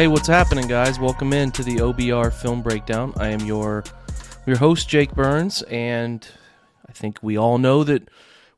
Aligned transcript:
Hey, 0.00 0.08
what's 0.08 0.28
happening, 0.28 0.66
guys? 0.66 0.98
Welcome 0.98 1.34
in 1.34 1.50
to 1.50 1.62
the 1.62 1.76
OBR 1.76 2.32
Film 2.32 2.62
Breakdown. 2.62 3.12
I 3.18 3.28
am 3.28 3.40
your 3.40 3.84
your 4.46 4.56
host, 4.56 4.88
Jake 4.88 5.14
Burns, 5.14 5.60
and 5.64 6.26
I 6.88 6.92
think 6.92 7.18
we 7.22 7.36
all 7.36 7.58
know 7.58 7.84
that 7.84 8.08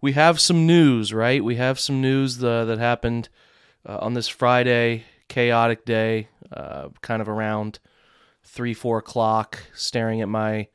we 0.01 0.12
have 0.12 0.39
some 0.39 0.69
news, 0.69 1.12
right? 1.12 1.43
We 1.43 1.57
have 1.57 1.80
some 1.80 2.01
news 2.01 2.45
uh, 2.45 2.65
that 2.66 2.79
happened 2.79 3.29
uh, 3.84 3.98
on 4.01 4.15
this 4.15 4.29
Friday, 4.29 5.02
chaotic 5.27 5.84
day, 5.84 6.29
uh, 6.52 6.91
kind 7.01 7.20
of 7.20 7.29
around 7.29 7.80
three, 8.45 8.73
four 8.73 8.98
o'clock, 8.98 9.65
staring 9.74 10.20
at 10.20 10.29
my 10.29 10.69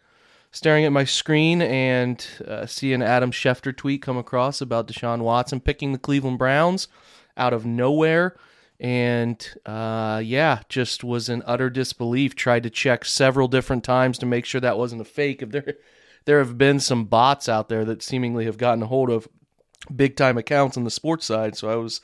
staring 0.52 0.84
at 0.84 0.92
my 0.92 1.06
screen 1.06 1.62
and 1.62 2.28
uh, 2.46 2.66
seeing 2.66 3.02
Adam 3.02 3.32
Schefter 3.32 3.74
tweet 3.74 4.02
come 4.02 4.18
across 4.18 4.60
about 4.60 4.90
Deshaun 4.90 5.22
Watson 5.22 5.62
picking 5.62 5.94
the 5.94 5.98
Cleveland 5.98 6.40
Browns 6.40 6.90
out 7.38 7.54
of 7.54 7.66
nowhere 7.66 8.36
and 8.80 9.56
uh, 9.66 10.22
yeah, 10.24 10.62
just 10.70 11.04
was 11.04 11.30
in 11.30 11.44
utter 11.46 11.70
disbelief. 11.70 12.36
Tried 12.36 12.64
to 12.64 12.70
check 12.70 13.06
several 13.06 13.48
different 13.48 13.84
times 13.84 14.18
to 14.20 14.26
make 14.26 14.46
sure 14.46 14.62
that 14.62 14.78
wasn't 14.78 15.02
a 15.02 15.06
fake. 15.06 15.42
If 15.42 15.52
there, 15.52 15.76
there 16.26 16.40
have 16.40 16.58
been 16.58 16.80
some 16.80 17.06
bots 17.06 17.50
out 17.50 17.70
there 17.70 17.86
that 17.86 18.04
seemingly 18.04 18.46
have 18.46 18.58
gotten 18.58 18.84
a 18.84 18.88
hold 18.88 19.10
of 19.10 19.28
big 19.96 20.16
time 20.16 20.38
accounts 20.38 20.78
on 20.78 20.84
the 20.84 20.92
sports 20.92 21.26
side, 21.26 21.56
so 21.56 21.70
I 21.70 21.76
was 21.76 22.02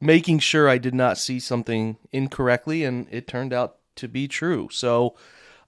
making 0.00 0.40
sure 0.40 0.68
I 0.68 0.78
did 0.78 0.94
not 0.94 1.18
see 1.18 1.40
something 1.40 1.96
incorrectly, 2.12 2.84
and 2.84 3.06
it 3.10 3.26
turned 3.26 3.52
out 3.52 3.76
to 3.96 4.08
be 4.08 4.28
true. 4.28 4.68
So. 4.70 5.14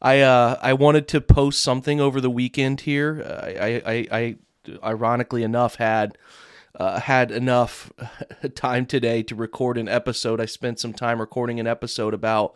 I 0.02 0.20
uh, 0.20 0.58
I 0.60 0.74
wanted 0.74 1.08
to 1.08 1.20
post 1.22 1.62
something 1.62 1.98
over 1.98 2.20
the 2.20 2.28
weekend 2.28 2.82
here. 2.82 3.24
I, 3.24 3.80
I, 3.86 4.08
I 4.10 4.36
ironically 4.82 5.42
enough 5.42 5.76
had 5.76 6.18
uh, 6.78 7.00
had 7.00 7.30
enough 7.30 7.92
time 8.54 8.86
today 8.86 9.22
to 9.24 9.34
record 9.34 9.78
an 9.78 9.88
episode. 9.88 10.40
I 10.40 10.46
spent 10.46 10.80
some 10.80 10.92
time 10.92 11.20
recording 11.20 11.60
an 11.60 11.66
episode 11.66 12.14
about 12.14 12.54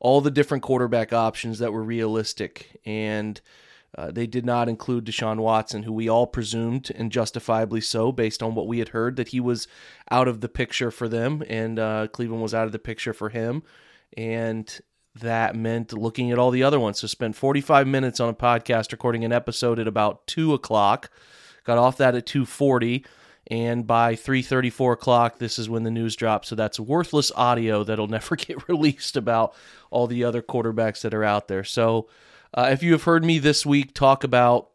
all 0.00 0.20
the 0.20 0.30
different 0.30 0.62
quarterback 0.62 1.12
options 1.12 1.58
that 1.60 1.72
were 1.72 1.82
realistic, 1.82 2.80
and 2.84 3.40
uh, 3.96 4.10
they 4.10 4.26
did 4.26 4.44
not 4.44 4.68
include 4.68 5.06
Deshaun 5.06 5.38
Watson, 5.38 5.84
who 5.84 5.92
we 5.92 6.08
all 6.08 6.26
presumed, 6.26 6.90
and 6.94 7.12
justifiably 7.12 7.80
so, 7.80 8.12
based 8.12 8.42
on 8.42 8.54
what 8.54 8.66
we 8.66 8.80
had 8.80 8.88
heard, 8.90 9.16
that 9.16 9.28
he 9.28 9.40
was 9.40 9.66
out 10.10 10.28
of 10.28 10.40
the 10.40 10.48
picture 10.48 10.90
for 10.90 11.08
them, 11.08 11.42
and 11.48 11.78
uh, 11.78 12.08
Cleveland 12.08 12.42
was 12.42 12.54
out 12.54 12.66
of 12.66 12.72
the 12.72 12.78
picture 12.78 13.14
for 13.14 13.28
him. 13.28 13.62
And 14.16 14.78
that 15.14 15.54
meant 15.54 15.92
looking 15.92 16.32
at 16.32 16.38
all 16.38 16.50
the 16.50 16.62
other 16.62 16.80
ones. 16.80 17.00
So 17.00 17.06
spent 17.06 17.36
45 17.36 17.86
minutes 17.86 18.20
on 18.20 18.28
a 18.28 18.34
podcast 18.34 18.92
recording 18.92 19.24
an 19.24 19.32
episode 19.32 19.78
at 19.78 19.88
about 19.88 20.26
two 20.26 20.54
o'clock. 20.54 21.10
Got 21.64 21.78
off 21.78 21.96
that 21.98 22.14
at 22.14 22.26
240 22.26 23.04
and 23.48 23.86
by 23.86 24.14
3.34 24.14 24.92
o'clock 24.94 25.38
this 25.38 25.58
is 25.58 25.68
when 25.68 25.82
the 25.82 25.90
news 25.90 26.16
drops. 26.16 26.48
So 26.48 26.54
that's 26.54 26.80
worthless 26.80 27.30
audio 27.36 27.84
that'll 27.84 28.06
never 28.08 28.36
get 28.36 28.68
released 28.68 29.16
about 29.16 29.54
all 29.90 30.06
the 30.06 30.24
other 30.24 30.42
quarterbacks 30.42 31.02
that 31.02 31.14
are 31.14 31.24
out 31.24 31.48
there. 31.48 31.64
So 31.64 32.08
uh, 32.52 32.68
if 32.70 32.82
you 32.82 32.92
have 32.92 33.04
heard 33.04 33.24
me 33.24 33.38
this 33.38 33.66
week 33.66 33.94
talk 33.94 34.24
about 34.24 34.70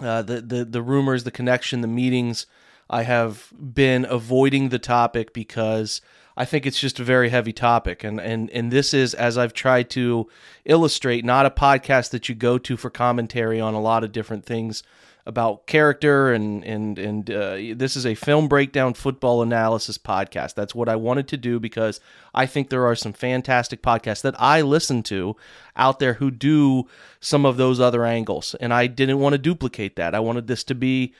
uh, 0.00 0.22
the, 0.22 0.40
the, 0.40 0.64
the 0.64 0.82
rumors 0.82 1.22
the 1.22 1.30
connection 1.30 1.80
the 1.80 1.86
meetings 1.86 2.46
i 2.90 3.04
have 3.04 3.52
been 3.52 4.04
avoiding 4.04 4.70
the 4.70 4.78
topic 4.80 5.32
because 5.32 6.00
I 6.36 6.44
think 6.44 6.66
it's 6.66 6.80
just 6.80 6.98
a 6.98 7.04
very 7.04 7.28
heavy 7.28 7.52
topic, 7.52 8.02
and 8.02 8.20
and 8.20 8.50
and 8.50 8.72
this 8.72 8.92
is 8.92 9.14
as 9.14 9.38
I've 9.38 9.52
tried 9.52 9.88
to 9.90 10.28
illustrate, 10.64 11.24
not 11.24 11.46
a 11.46 11.50
podcast 11.50 12.10
that 12.10 12.28
you 12.28 12.34
go 12.34 12.58
to 12.58 12.76
for 12.76 12.90
commentary 12.90 13.60
on 13.60 13.74
a 13.74 13.80
lot 13.80 14.02
of 14.02 14.10
different 14.10 14.44
things 14.44 14.82
about 15.26 15.66
character 15.66 16.32
and 16.32 16.62
and 16.64 16.98
and 16.98 17.30
uh, 17.30 17.56
this 17.74 17.96
is 17.96 18.04
a 18.04 18.14
film 18.14 18.46
breakdown 18.46 18.92
football 18.94 19.42
analysis 19.42 19.96
podcast. 19.96 20.54
That's 20.54 20.74
what 20.74 20.88
I 20.88 20.96
wanted 20.96 21.28
to 21.28 21.36
do 21.36 21.58
because 21.58 22.00
I 22.34 22.46
think 22.46 22.68
there 22.68 22.86
are 22.86 22.94
some 22.94 23.12
fantastic 23.12 23.82
podcasts 23.82 24.22
that 24.22 24.40
I 24.40 24.60
listen 24.60 25.02
to 25.04 25.36
out 25.76 25.98
there 25.98 26.14
who 26.14 26.30
do 26.30 26.84
some 27.20 27.46
of 27.46 27.56
those 27.56 27.80
other 27.80 28.04
angles, 28.04 28.54
and 28.60 28.72
I 28.72 28.86
didn't 28.86 29.18
want 29.18 29.32
to 29.32 29.38
duplicate 29.38 29.96
that. 29.96 30.14
I 30.14 30.20
wanted 30.20 30.46
this 30.46 30.64
to 30.64 30.74
be 30.74 31.14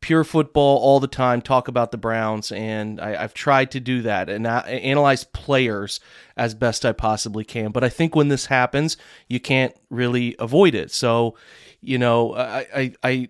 pure 0.00 0.24
football 0.24 0.78
all 0.78 0.98
the 0.98 1.06
time, 1.06 1.42
talk 1.42 1.68
about 1.68 1.90
the 1.90 1.98
Browns, 1.98 2.50
and 2.52 3.00
I, 3.00 3.20
have 3.20 3.34
tried 3.34 3.70
to 3.72 3.80
do 3.80 4.00
that 4.02 4.30
and 4.30 4.46
analyze 4.46 5.24
players 5.24 6.00
as 6.36 6.54
best 6.54 6.86
I 6.86 6.92
possibly 6.92 7.44
can. 7.44 7.70
But 7.70 7.84
I 7.84 7.90
think 7.90 8.16
when 8.16 8.28
this 8.28 8.46
happens, 8.46 8.96
you 9.28 9.38
can't 9.38 9.76
really 9.90 10.34
avoid 10.38 10.74
it. 10.74 10.90
So, 10.90 11.36
you 11.82 11.98
know, 11.98 12.34
I 12.34 12.66
I, 12.74 12.94
I 13.02 13.28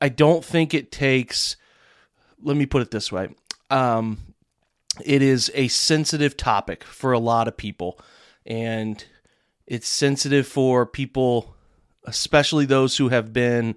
I 0.00 0.08
don't 0.08 0.44
think 0.44 0.74
it 0.74 0.92
takes. 0.92 1.56
Let 2.42 2.56
me 2.56 2.66
put 2.66 2.82
it 2.82 2.90
this 2.90 3.10
way. 3.10 3.28
Um, 3.70 4.18
it 5.04 5.22
is 5.22 5.50
a 5.54 5.68
sensitive 5.68 6.36
topic 6.36 6.84
for 6.84 7.12
a 7.12 7.18
lot 7.18 7.48
of 7.48 7.56
people, 7.56 7.98
and 8.44 9.04
it's 9.66 9.88
sensitive 9.88 10.46
for 10.46 10.86
people, 10.86 11.54
especially 12.04 12.66
those 12.66 12.96
who 12.96 13.08
have 13.08 13.32
been 13.32 13.76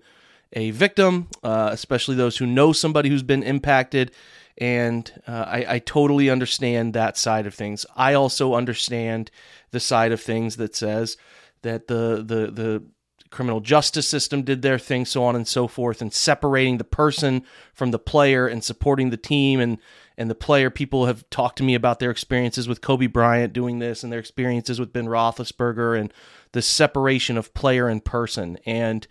a 0.53 0.71
victim, 0.71 1.27
uh, 1.43 1.69
especially 1.71 2.15
those 2.15 2.37
who 2.37 2.45
know 2.45 2.73
somebody 2.73 3.09
who's 3.09 3.23
been 3.23 3.43
impacted. 3.43 4.11
And 4.57 5.11
uh, 5.25 5.45
I, 5.47 5.75
I 5.75 5.79
totally 5.79 6.29
understand 6.29 6.93
that 6.93 7.17
side 7.17 7.47
of 7.47 7.53
things. 7.53 7.85
I 7.95 8.13
also 8.13 8.55
understand 8.55 9.31
the 9.71 9.79
side 9.79 10.11
of 10.11 10.21
things 10.21 10.57
that 10.57 10.75
says 10.75 11.17
that 11.61 11.87
the 11.87 12.17
the 12.25 12.51
the 12.51 12.83
criminal 13.29 13.59
justice 13.59 14.07
system 14.07 14.41
did 14.41 14.61
their 14.61 14.79
thing, 14.79 15.05
so 15.05 15.23
on 15.23 15.35
and 15.35 15.47
so 15.47 15.67
forth, 15.67 16.01
and 16.01 16.13
separating 16.13 16.77
the 16.77 16.83
person 16.83 17.43
from 17.73 17.91
the 17.91 17.99
player 17.99 18.47
and 18.47 18.63
supporting 18.63 19.09
the 19.09 19.17
team 19.17 19.59
and 19.59 19.77
and 20.17 20.29
the 20.29 20.35
player. 20.35 20.69
People 20.69 21.05
have 21.05 21.27
talked 21.29 21.57
to 21.57 21.63
me 21.63 21.75
about 21.75 21.99
their 21.99 22.11
experiences 22.11 22.67
with 22.67 22.81
Kobe 22.81 23.07
Bryant 23.07 23.53
doing 23.53 23.79
this 23.79 24.03
and 24.03 24.11
their 24.11 24.19
experiences 24.19 24.79
with 24.79 24.91
Ben 24.91 25.05
Roethlisberger 25.05 25.99
and 25.99 26.13
the 26.51 26.61
separation 26.61 27.37
of 27.37 27.53
player 27.53 27.87
and 27.87 28.03
person. 28.03 28.57
And 28.65 29.07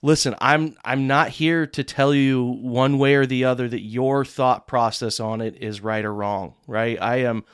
listen, 0.00 0.34
I'm 0.40 0.76
I'm 0.84 1.06
not 1.06 1.30
here 1.30 1.66
to 1.66 1.84
tell 1.84 2.14
you 2.14 2.44
one 2.44 2.98
way 2.98 3.14
or 3.14 3.26
the 3.26 3.44
other 3.44 3.68
that 3.68 3.82
your 3.82 4.24
thought 4.24 4.66
process 4.66 5.20
on 5.20 5.40
it 5.40 5.56
is 5.56 5.80
right 5.80 6.04
or 6.04 6.14
wrong. 6.14 6.54
Right? 6.66 7.00
I 7.00 7.16
am 7.18 7.44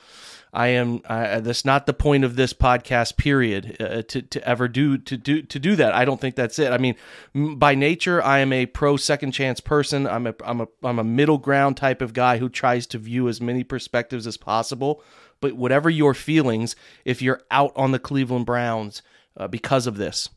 I 0.55 0.67
am. 0.67 1.01
Uh, 1.03 1.41
that's 1.41 1.65
not 1.65 1.85
the 1.85 1.93
point 1.93 2.23
of 2.23 2.37
this 2.37 2.53
podcast. 2.53 3.17
Period. 3.17 3.75
Uh, 3.77 4.01
to 4.03 4.21
to 4.21 4.47
ever 4.47 4.69
do 4.69 4.97
to 4.97 5.17
do 5.17 5.41
to 5.41 5.59
do 5.59 5.75
that. 5.75 5.93
I 5.93 6.05
don't 6.05 6.21
think 6.21 6.35
that's 6.35 6.57
it. 6.57 6.71
I 6.71 6.77
mean, 6.77 6.95
m- 7.35 7.57
by 7.57 7.75
nature, 7.75 8.23
I 8.23 8.39
am 8.39 8.53
a 8.53 8.65
pro 8.65 8.95
second 8.95 9.33
chance 9.33 9.59
person. 9.59 10.07
I'm 10.07 10.27
a 10.27 10.35
I'm 10.45 10.61
a 10.61 10.67
I'm 10.81 10.97
a 10.97 11.03
middle 11.03 11.37
ground 11.37 11.75
type 11.75 12.01
of 12.01 12.13
guy 12.13 12.37
who 12.37 12.47
tries 12.47 12.87
to 12.87 12.97
view 12.97 13.27
as 13.27 13.41
many 13.41 13.65
perspectives 13.65 14.25
as 14.25 14.37
possible. 14.37 15.03
But 15.41 15.53
whatever 15.53 15.89
your 15.89 16.13
feelings, 16.13 16.77
if 17.03 17.21
you're 17.21 17.41
out 17.51 17.73
on 17.75 17.91
the 17.91 17.99
Cleveland 17.99 18.45
Browns 18.45 19.01
uh, 19.35 19.49
because 19.49 19.85
of 19.87 19.97
this, 19.97 20.29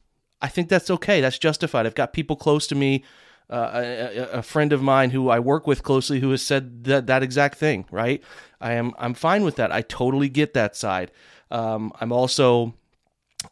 I 0.43 0.49
think 0.49 0.69
that's 0.69 0.91
okay. 0.91 1.21
That's 1.21 1.39
justified. 1.39 1.87
I've 1.87 1.95
got 1.95 2.13
people 2.13 2.35
close 2.35 2.67
to 2.67 2.75
me 2.75 3.05
uh, 3.51 3.71
a, 3.75 4.23
a, 4.39 4.43
friend 4.43 4.73
of 4.73 4.83
mine 4.83 5.11
who 5.11 5.31
I 5.31 5.39
work 5.39 5.67
with 5.67 5.83
closely 5.83 6.21
who 6.21 6.31
has 6.33 6.43
said 6.43 6.85
that 6.85 7.07
that 7.07 7.23
exact 7.23 7.57
thing. 7.57 7.87
Right? 7.91 8.23
I 8.61 8.73
am 8.73 8.93
I'm 8.99 9.15
fine 9.15 9.45
with 9.45 9.57
that. 9.57 9.73
I 9.73 9.83
totally 9.83 10.29
get 10.29 10.55
that 10.55 10.77
side. 10.77 11.11
Um, 11.51 11.93
I'm 12.01 12.13
also 12.13 12.75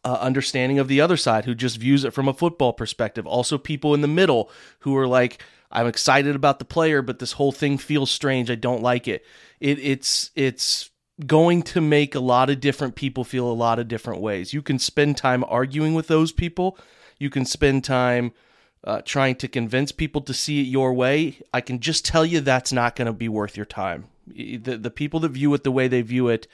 uh, 0.04 0.18
understanding 0.20 0.78
of 0.78 0.88
the 0.88 1.00
other 1.00 1.16
side 1.16 1.44
who 1.44 1.54
just 1.54 1.78
views 1.78 2.04
it 2.04 2.12
from 2.12 2.28
a 2.28 2.34
football 2.34 2.72
perspective. 2.72 3.26
Also, 3.26 3.56
people 3.56 3.94
in 3.94 4.00
the 4.00 4.08
middle 4.08 4.50
who 4.80 4.96
are 4.96 5.06
like, 5.06 5.42
I'm 5.70 5.86
excited 5.86 6.36
about 6.36 6.58
the 6.58 6.64
player, 6.64 7.02
but 7.02 7.18
this 7.18 7.32
whole 7.32 7.52
thing 7.52 7.78
feels 7.78 8.10
strange. 8.10 8.50
I 8.50 8.54
don't 8.54 8.82
like 8.82 9.08
it. 9.08 9.24
It 9.60 9.78
it's 9.78 10.30
it's 10.34 10.90
going 11.24 11.62
to 11.62 11.80
make 11.80 12.14
a 12.14 12.20
lot 12.20 12.50
of 12.50 12.60
different 12.60 12.94
people 12.94 13.24
feel 13.24 13.48
a 13.48 13.52
lot 13.52 13.78
of 13.78 13.88
different 13.88 14.20
ways. 14.20 14.52
You 14.52 14.62
can 14.62 14.78
spend 14.78 15.16
time 15.16 15.44
arguing 15.48 15.94
with 15.94 16.08
those 16.08 16.32
people. 16.32 16.78
You 17.18 17.30
can 17.30 17.46
spend 17.46 17.84
time 17.84 18.32
uh, 18.84 19.02
trying 19.04 19.36
to 19.36 19.48
convince 19.48 19.92
people 19.92 20.20
to 20.22 20.34
see 20.34 20.60
it 20.60 20.64
your 20.64 20.92
way, 20.92 21.38
I 21.52 21.60
can 21.60 21.80
just 21.80 22.04
tell 22.04 22.24
you 22.24 22.40
that's 22.40 22.72
not 22.72 22.96
going 22.96 23.06
to 23.06 23.12
be 23.12 23.28
worth 23.28 23.56
your 23.56 23.66
time. 23.66 24.06
The, 24.26 24.76
the 24.76 24.90
people 24.90 25.20
that 25.20 25.30
view 25.30 25.52
it 25.54 25.64
the 25.64 25.72
way 25.72 25.88
they 25.88 26.02
view 26.02 26.28
it 26.28 26.46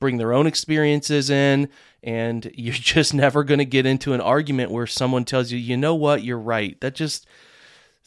bring 0.00 0.16
their 0.16 0.32
own 0.32 0.46
experiences 0.46 1.30
in, 1.30 1.68
and 2.02 2.50
you're 2.54 2.74
just 2.74 3.14
never 3.14 3.44
going 3.44 3.58
to 3.58 3.64
get 3.64 3.86
into 3.86 4.12
an 4.12 4.20
argument 4.20 4.70
where 4.70 4.86
someone 4.86 5.24
tells 5.24 5.50
you, 5.52 5.58
you 5.58 5.76
know 5.76 5.94
what, 5.94 6.24
you're 6.24 6.38
right. 6.38 6.80
That 6.80 6.94
just 6.94 7.26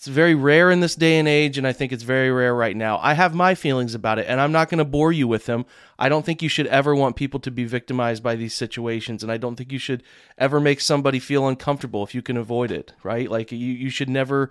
it's 0.02 0.08
very 0.08 0.34
rare 0.34 0.72
in 0.72 0.80
this 0.80 0.96
day 0.96 1.20
and 1.20 1.28
age, 1.28 1.60
and 1.60 1.68
I 1.68 1.74
think 1.74 1.92
it's 1.92 2.02
very 2.02 2.32
rare 2.32 2.56
right 2.56 2.76
now. 2.76 2.98
I 3.04 3.14
have 3.14 3.36
my 3.36 3.54
feelings 3.54 3.94
about 3.94 4.18
it, 4.18 4.26
and 4.28 4.42
I'm 4.42 4.52
not 4.52 4.68
going 4.68 4.80
to 4.80 4.84
bore 4.84 5.12
you 5.12 5.28
with 5.28 5.46
them. 5.46 5.64
I 6.00 6.10
don't 6.10 6.26
think 6.26 6.42
you 6.42 6.50
should 6.50 6.66
ever 6.66 6.96
want 6.96 7.16
people 7.16 7.40
to 7.42 7.52
be 7.52 7.66
victimized 7.66 8.24
by 8.24 8.36
these 8.36 8.56
situations, 8.56 9.22
and 9.22 9.32
I 9.32 9.38
don't 9.38 9.58
think 9.58 9.72
you 9.72 9.78
should 9.78 10.02
ever 10.40 10.60
make 10.60 10.82
somebody 10.82 11.20
feel 11.20 11.48
uncomfortable 11.48 12.04
if 12.04 12.16
you 12.16 12.24
can 12.24 12.36
avoid 12.36 12.72
it, 12.72 12.94
right? 13.04 13.30
Like 13.30 13.52
you, 13.52 13.60
you 13.60 13.92
should 13.92 14.10
never, 14.10 14.50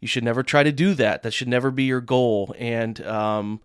you 0.00 0.08
should 0.08 0.24
never 0.24 0.42
try 0.42 0.62
to 0.62 0.72
do 0.72 0.94
that. 0.94 1.22
That 1.22 1.32
should 1.32 1.48
never 1.48 1.70
be 1.70 1.84
your 1.84 2.00
goal. 2.00 2.54
And, 2.58 2.98
um, 3.06 3.60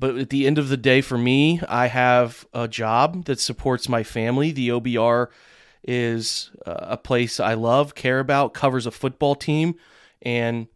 but 0.00 0.16
at 0.16 0.30
the 0.30 0.48
end 0.48 0.58
of 0.58 0.68
the 0.68 0.76
day, 0.76 1.00
for 1.00 1.16
me, 1.16 1.60
I 1.68 1.86
have 1.86 2.44
a 2.52 2.66
job 2.66 3.26
that 3.26 3.38
supports 3.38 3.88
my 3.88 4.02
family. 4.02 4.50
The 4.50 4.70
OBR 4.70 5.28
is 5.84 6.50
uh, 6.66 6.74
a 6.80 6.96
place 6.96 7.38
I 7.38 7.54
love, 7.54 7.94
care 7.94 8.18
about, 8.18 8.52
covers 8.52 8.84
a 8.84 8.90
football 8.90 9.36
team 9.36 9.76
and 10.22 10.68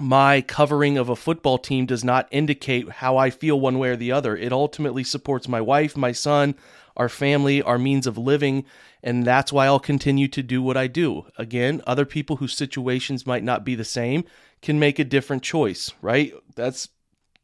my 0.00 0.40
covering 0.40 0.98
of 0.98 1.08
a 1.08 1.16
football 1.16 1.58
team 1.58 1.86
does 1.86 2.02
not 2.02 2.28
indicate 2.30 2.88
how 2.90 3.16
I 3.16 3.30
feel 3.30 3.60
one 3.60 3.78
way 3.78 3.90
or 3.90 3.96
the 3.96 4.12
other. 4.12 4.36
It 4.36 4.52
ultimately 4.52 5.04
supports 5.04 5.46
my 5.46 5.60
wife, 5.60 5.96
my 5.96 6.10
son, 6.12 6.56
our 6.96 7.08
family, 7.08 7.62
our 7.62 7.78
means 7.78 8.06
of 8.06 8.18
living, 8.18 8.64
and 9.02 9.24
that's 9.24 9.52
why 9.52 9.66
I'll 9.66 9.80
continue 9.80 10.28
to 10.28 10.42
do 10.42 10.62
what 10.62 10.76
I 10.76 10.86
do. 10.86 11.26
Again, 11.38 11.80
other 11.86 12.04
people 12.04 12.36
whose 12.36 12.54
situations 12.54 13.26
might 13.26 13.44
not 13.44 13.64
be 13.64 13.74
the 13.74 13.84
same 13.84 14.24
can 14.62 14.78
make 14.78 14.98
a 14.98 15.04
different 15.04 15.42
choice, 15.42 15.92
right? 16.00 16.32
That's 16.56 16.88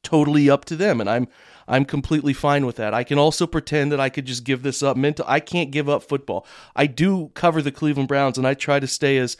totally 0.02 0.48
up 0.48 0.64
to 0.64 0.76
them 0.76 1.00
and 1.00 1.10
I'm 1.10 1.28
I'm 1.68 1.84
completely 1.84 2.32
fine 2.32 2.66
with 2.66 2.76
that. 2.76 2.94
I 2.94 3.04
can 3.04 3.18
also 3.18 3.46
pretend 3.46 3.92
that 3.92 4.00
I 4.00 4.08
could 4.08 4.24
just 4.24 4.44
give 4.44 4.62
this 4.62 4.82
up 4.82 4.96
mental 4.96 5.24
I 5.28 5.40
can't 5.40 5.70
give 5.70 5.88
up 5.88 6.02
football. 6.02 6.46
I 6.74 6.86
do 6.86 7.30
cover 7.34 7.60
the 7.62 7.70
Cleveland 7.70 8.08
Browns 8.08 8.38
and 8.38 8.46
I 8.46 8.54
try 8.54 8.80
to 8.80 8.86
stay 8.86 9.18
as 9.18 9.36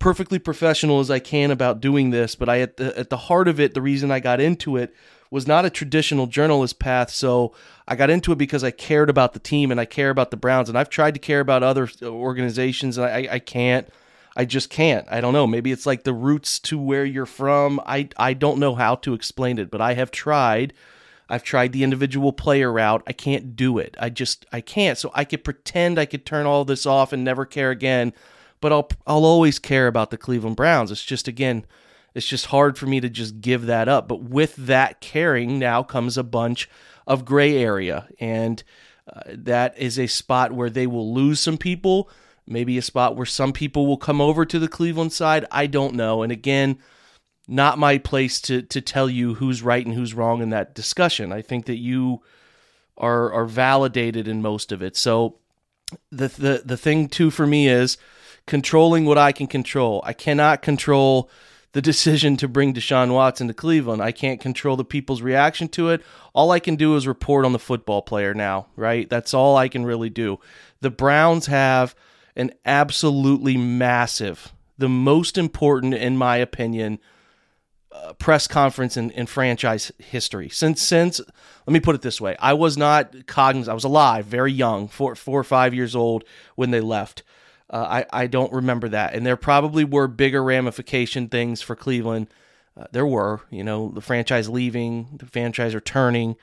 perfectly 0.00 0.40
professional 0.40 0.98
as 0.98 1.10
I 1.10 1.20
can 1.20 1.52
about 1.52 1.80
doing 1.80 2.10
this, 2.10 2.34
but 2.34 2.48
I 2.48 2.60
at 2.60 2.76
the 2.76 2.98
at 2.98 3.10
the 3.10 3.16
heart 3.16 3.46
of 3.46 3.60
it, 3.60 3.74
the 3.74 3.82
reason 3.82 4.10
I 4.10 4.18
got 4.18 4.40
into 4.40 4.76
it 4.76 4.92
was 5.30 5.46
not 5.46 5.64
a 5.64 5.70
traditional 5.70 6.26
journalist 6.26 6.80
path. 6.80 7.10
So 7.10 7.54
I 7.86 7.94
got 7.94 8.10
into 8.10 8.32
it 8.32 8.38
because 8.38 8.64
I 8.64 8.72
cared 8.72 9.08
about 9.08 9.32
the 9.32 9.38
team 9.38 9.70
and 9.70 9.78
I 9.78 9.84
care 9.84 10.10
about 10.10 10.32
the 10.32 10.36
Browns, 10.36 10.68
and 10.68 10.76
I've 10.76 10.90
tried 10.90 11.14
to 11.14 11.20
care 11.20 11.38
about 11.38 11.62
other 11.62 11.88
organizations, 12.02 12.98
and 12.98 13.06
I, 13.06 13.28
I 13.34 13.38
can't. 13.38 13.88
I 14.36 14.44
just 14.44 14.70
can't. 14.70 15.06
I 15.10 15.20
don't 15.20 15.32
know. 15.32 15.46
Maybe 15.46 15.70
it's 15.72 15.86
like 15.86 16.04
the 16.04 16.14
roots 16.14 16.58
to 16.60 16.78
where 16.78 17.04
you're 17.04 17.26
from. 17.26 17.80
I 17.86 18.08
I 18.16 18.32
don't 18.32 18.58
know 18.58 18.74
how 18.74 18.96
to 18.96 19.14
explain 19.14 19.58
it, 19.58 19.70
but 19.70 19.80
I 19.80 19.94
have 19.94 20.10
tried. 20.10 20.72
I've 21.28 21.44
tried 21.44 21.72
the 21.72 21.84
individual 21.84 22.32
player 22.32 22.72
route. 22.72 23.04
I 23.06 23.12
can't 23.12 23.54
do 23.54 23.78
it. 23.78 23.96
I 24.00 24.08
just 24.08 24.46
I 24.50 24.62
can't. 24.62 24.98
So 24.98 25.12
I 25.14 25.24
could 25.24 25.44
pretend 25.44 25.98
I 25.98 26.06
could 26.06 26.24
turn 26.24 26.46
all 26.46 26.64
this 26.64 26.86
off 26.86 27.12
and 27.12 27.22
never 27.22 27.44
care 27.44 27.70
again 27.70 28.12
but 28.60 28.72
I'll 28.72 28.88
I'll 29.06 29.24
always 29.24 29.58
care 29.58 29.86
about 29.86 30.10
the 30.10 30.18
Cleveland 30.18 30.56
Browns. 30.56 30.90
It's 30.90 31.04
just 31.04 31.28
again, 31.28 31.64
it's 32.14 32.26
just 32.26 32.46
hard 32.46 32.78
for 32.78 32.86
me 32.86 33.00
to 33.00 33.08
just 33.08 33.40
give 33.40 33.66
that 33.66 33.88
up. 33.88 34.08
But 34.08 34.22
with 34.22 34.56
that 34.56 35.00
caring 35.00 35.58
now 35.58 35.82
comes 35.82 36.16
a 36.16 36.22
bunch 36.22 36.68
of 37.06 37.24
gray 37.24 37.56
area, 37.56 38.08
and 38.18 38.62
uh, 39.12 39.22
that 39.28 39.76
is 39.78 39.98
a 39.98 40.06
spot 40.06 40.52
where 40.52 40.70
they 40.70 40.86
will 40.86 41.12
lose 41.12 41.40
some 41.40 41.58
people. 41.58 42.10
Maybe 42.46 42.78
a 42.78 42.82
spot 42.82 43.16
where 43.16 43.26
some 43.26 43.52
people 43.52 43.86
will 43.86 43.96
come 43.96 44.20
over 44.20 44.44
to 44.44 44.58
the 44.58 44.68
Cleveland 44.68 45.12
side. 45.12 45.46
I 45.52 45.66
don't 45.66 45.94
know. 45.94 46.22
And 46.22 46.32
again, 46.32 46.78
not 47.46 47.78
my 47.78 47.98
place 47.98 48.40
to 48.42 48.62
to 48.62 48.80
tell 48.80 49.08
you 49.08 49.34
who's 49.34 49.62
right 49.62 49.84
and 49.84 49.94
who's 49.94 50.14
wrong 50.14 50.42
in 50.42 50.50
that 50.50 50.74
discussion. 50.74 51.32
I 51.32 51.42
think 51.42 51.66
that 51.66 51.78
you 51.78 52.22
are 52.96 53.32
are 53.32 53.46
validated 53.46 54.28
in 54.28 54.42
most 54.42 54.72
of 54.72 54.82
it. 54.82 54.96
So 54.96 55.38
the 56.10 56.28
the 56.28 56.62
the 56.64 56.76
thing 56.76 57.08
too 57.08 57.30
for 57.30 57.46
me 57.46 57.68
is 57.68 57.98
controlling 58.46 59.04
what 59.04 59.18
I 59.18 59.32
can 59.32 59.46
control. 59.46 60.02
I 60.04 60.12
cannot 60.12 60.62
control 60.62 61.30
the 61.72 61.82
decision 61.82 62.36
to 62.36 62.48
bring 62.48 62.74
Deshaun 62.74 63.12
Watson 63.12 63.46
to 63.48 63.54
Cleveland. 63.54 64.02
I 64.02 64.10
can't 64.12 64.40
control 64.40 64.76
the 64.76 64.84
people's 64.84 65.22
reaction 65.22 65.68
to 65.68 65.90
it. 65.90 66.02
All 66.32 66.50
I 66.50 66.58
can 66.58 66.74
do 66.74 66.96
is 66.96 67.06
report 67.06 67.44
on 67.44 67.52
the 67.52 67.58
football 67.58 68.02
player 68.02 68.34
now, 68.34 68.66
right? 68.74 69.08
That's 69.08 69.34
all 69.34 69.56
I 69.56 69.68
can 69.68 69.84
really 69.84 70.10
do. 70.10 70.40
The 70.80 70.90
Browns 70.90 71.46
have 71.46 71.94
an 72.34 72.52
absolutely 72.64 73.56
massive, 73.56 74.52
the 74.78 74.88
most 74.88 75.38
important, 75.38 75.94
in 75.94 76.16
my 76.16 76.38
opinion, 76.38 76.98
uh, 77.92 78.14
press 78.14 78.46
conference 78.46 78.96
in, 78.96 79.10
in 79.10 79.26
franchise 79.26 79.92
history. 79.98 80.48
Since 80.48 80.80
since 80.80 81.20
let 81.66 81.72
me 81.72 81.80
put 81.80 81.96
it 81.96 82.02
this 82.02 82.20
way, 82.20 82.36
I 82.38 82.52
was 82.52 82.76
not 82.76 83.26
cognizant. 83.26 83.70
I 83.70 83.74
was 83.74 83.84
alive, 83.84 84.26
very 84.26 84.52
young, 84.52 84.88
four 84.88 85.14
four 85.14 85.40
or 85.40 85.44
five 85.44 85.74
years 85.74 85.96
old 85.96 86.24
when 86.54 86.70
they 86.70 86.80
left. 86.80 87.22
Uh, 87.70 88.04
I 88.12 88.24
I 88.24 88.26
don't 88.26 88.52
remember 88.52 88.88
that, 88.88 89.14
and 89.14 89.24
there 89.24 89.36
probably 89.36 89.84
were 89.84 90.08
bigger 90.08 90.42
ramification 90.42 91.28
things 91.28 91.62
for 91.62 91.76
Cleveland. 91.76 92.26
Uh, 92.76 92.86
there 92.90 93.06
were, 93.06 93.40
you 93.50 93.62
know, 93.62 93.92
the 93.94 94.00
franchise 94.00 94.48
leaving, 94.48 95.08
the 95.18 95.26
franchise 95.26 95.74
returning, 95.74 96.36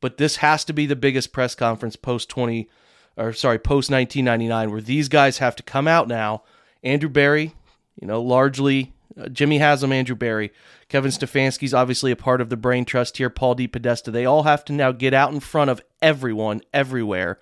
but 0.00 0.16
this 0.16 0.36
has 0.36 0.64
to 0.64 0.72
be 0.72 0.86
the 0.86 0.96
biggest 0.96 1.32
press 1.32 1.54
conference 1.54 1.96
post 1.96 2.30
twenty, 2.30 2.68
or 3.16 3.32
sorry, 3.34 3.58
post 3.58 3.90
nineteen 3.90 4.24
ninety 4.24 4.48
nine, 4.48 4.70
where 4.70 4.80
these 4.80 5.08
guys 5.08 5.38
have 5.38 5.54
to 5.56 5.62
come 5.62 5.86
out 5.86 6.08
now. 6.08 6.42
Andrew 6.82 7.10
Berry, 7.10 7.52
you 8.00 8.06
know, 8.06 8.22
largely 8.22 8.94
uh, 9.20 9.28
Jimmy 9.28 9.58
Haslam, 9.58 9.92
Andrew 9.92 10.16
Berry, 10.16 10.50
Kevin 10.88 11.10
Stefanski's 11.10 11.74
obviously 11.74 12.10
a 12.10 12.16
part 12.16 12.40
of 12.40 12.48
the 12.48 12.56
brain 12.56 12.86
trust 12.86 13.18
here. 13.18 13.28
Paul 13.28 13.54
DePodesta, 13.54 14.10
They 14.10 14.24
all 14.24 14.44
have 14.44 14.64
to 14.64 14.72
now 14.72 14.92
get 14.92 15.12
out 15.12 15.32
in 15.32 15.40
front 15.40 15.70
of 15.70 15.82
everyone, 16.00 16.62
everywhere, 16.72 17.38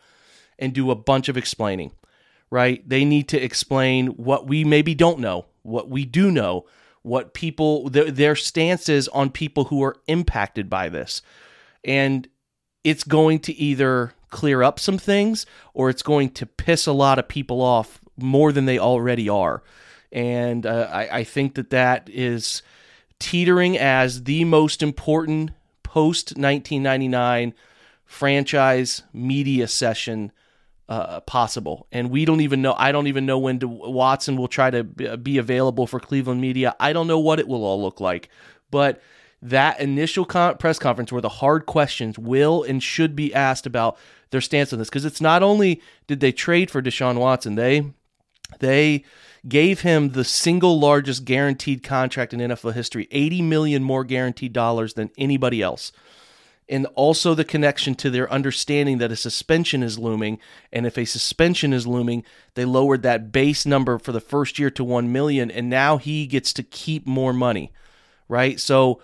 and 0.58 0.72
do 0.72 0.90
a 0.90 0.96
bunch 0.96 1.28
of 1.28 1.36
explaining 1.36 1.92
right? 2.50 2.86
They 2.88 3.04
need 3.04 3.28
to 3.28 3.42
explain 3.42 4.08
what 4.08 4.46
we 4.46 4.64
maybe 4.64 4.94
don't 4.94 5.18
know, 5.18 5.46
what 5.62 5.88
we 5.88 6.04
do 6.04 6.30
know, 6.30 6.66
what 7.02 7.34
people 7.34 7.88
their, 7.88 8.10
their 8.10 8.36
stances 8.36 9.08
on 9.08 9.30
people 9.30 9.64
who 9.64 9.82
are 9.82 9.96
impacted 10.06 10.68
by 10.68 10.88
this. 10.88 11.22
And 11.84 12.28
it's 12.84 13.04
going 13.04 13.40
to 13.40 13.54
either 13.54 14.14
clear 14.30 14.62
up 14.62 14.78
some 14.78 14.98
things 14.98 15.46
or 15.74 15.88
it's 15.88 16.02
going 16.02 16.30
to 16.30 16.46
piss 16.46 16.86
a 16.86 16.92
lot 16.92 17.18
of 17.18 17.28
people 17.28 17.60
off 17.60 18.00
more 18.16 18.52
than 18.52 18.66
they 18.66 18.78
already 18.78 19.28
are. 19.28 19.62
And 20.12 20.66
uh, 20.66 20.88
I, 20.90 21.18
I 21.18 21.24
think 21.24 21.54
that 21.54 21.70
that 21.70 22.08
is 22.10 22.62
teetering 23.18 23.76
as 23.76 24.24
the 24.24 24.44
most 24.44 24.82
important 24.82 25.52
post 25.82 26.36
1999 26.36 27.54
franchise 28.04 29.02
media 29.12 29.68
session 29.68 30.32
uh, 30.88 31.20
possible. 31.20 31.86
And 31.92 32.10
we 32.10 32.24
don't 32.24 32.40
even 32.40 32.62
know. 32.62 32.74
I 32.76 32.92
don't 32.92 33.06
even 33.08 33.26
know 33.26 33.38
when 33.38 33.60
Watson 33.62 34.36
will 34.36 34.48
try 34.48 34.70
to 34.70 34.84
be 34.84 35.38
available 35.38 35.86
for 35.86 36.00
Cleveland 36.00 36.40
media. 36.40 36.74
I 36.80 36.92
don't 36.92 37.06
know 37.06 37.18
what 37.18 37.38
it 37.38 37.48
will 37.48 37.64
all 37.64 37.80
look 37.80 38.00
like. 38.00 38.30
But 38.70 39.02
that 39.42 39.80
initial 39.80 40.24
con- 40.24 40.56
press 40.56 40.78
conference 40.78 41.12
where 41.12 41.20
the 41.20 41.28
hard 41.28 41.66
questions 41.66 42.18
will 42.18 42.62
and 42.62 42.82
should 42.82 43.14
be 43.14 43.34
asked 43.34 43.66
about 43.66 43.98
their 44.30 44.40
stance 44.40 44.72
on 44.72 44.78
this, 44.78 44.88
because 44.88 45.04
it's 45.04 45.20
not 45.20 45.42
only 45.42 45.80
did 46.06 46.20
they 46.20 46.32
trade 46.32 46.70
for 46.70 46.82
Deshaun 46.82 47.18
Watson, 47.18 47.54
they 47.54 47.92
they 48.60 49.04
gave 49.46 49.82
him 49.82 50.10
the 50.10 50.24
single 50.24 50.78
largest 50.80 51.24
guaranteed 51.24 51.82
contract 51.82 52.34
in 52.34 52.40
NFL 52.40 52.74
history, 52.74 53.08
80 53.10 53.42
million 53.42 53.82
more 53.82 54.04
guaranteed 54.04 54.52
dollars 54.52 54.94
than 54.94 55.10
anybody 55.16 55.62
else 55.62 55.92
and 56.68 56.86
also 56.94 57.34
the 57.34 57.44
connection 57.44 57.94
to 57.94 58.10
their 58.10 58.30
understanding 58.32 58.98
that 58.98 59.12
a 59.12 59.16
suspension 59.16 59.82
is 59.82 59.98
looming. 59.98 60.38
And 60.72 60.86
if 60.86 60.98
a 60.98 61.04
suspension 61.04 61.72
is 61.72 61.86
looming 61.86 62.24
they 62.54 62.64
lowered 62.64 63.02
that 63.02 63.32
base 63.32 63.64
number 63.64 63.98
for 63.98 64.12
the 64.12 64.20
first 64.20 64.58
year 64.58 64.70
to 64.70 64.84
1 64.84 65.10
million 65.12 65.50
and 65.50 65.70
now 65.70 65.96
he 65.96 66.26
gets 66.26 66.52
to 66.54 66.62
keep 66.62 67.06
more 67.06 67.32
money 67.32 67.72
right? 68.28 68.60
So 68.60 69.00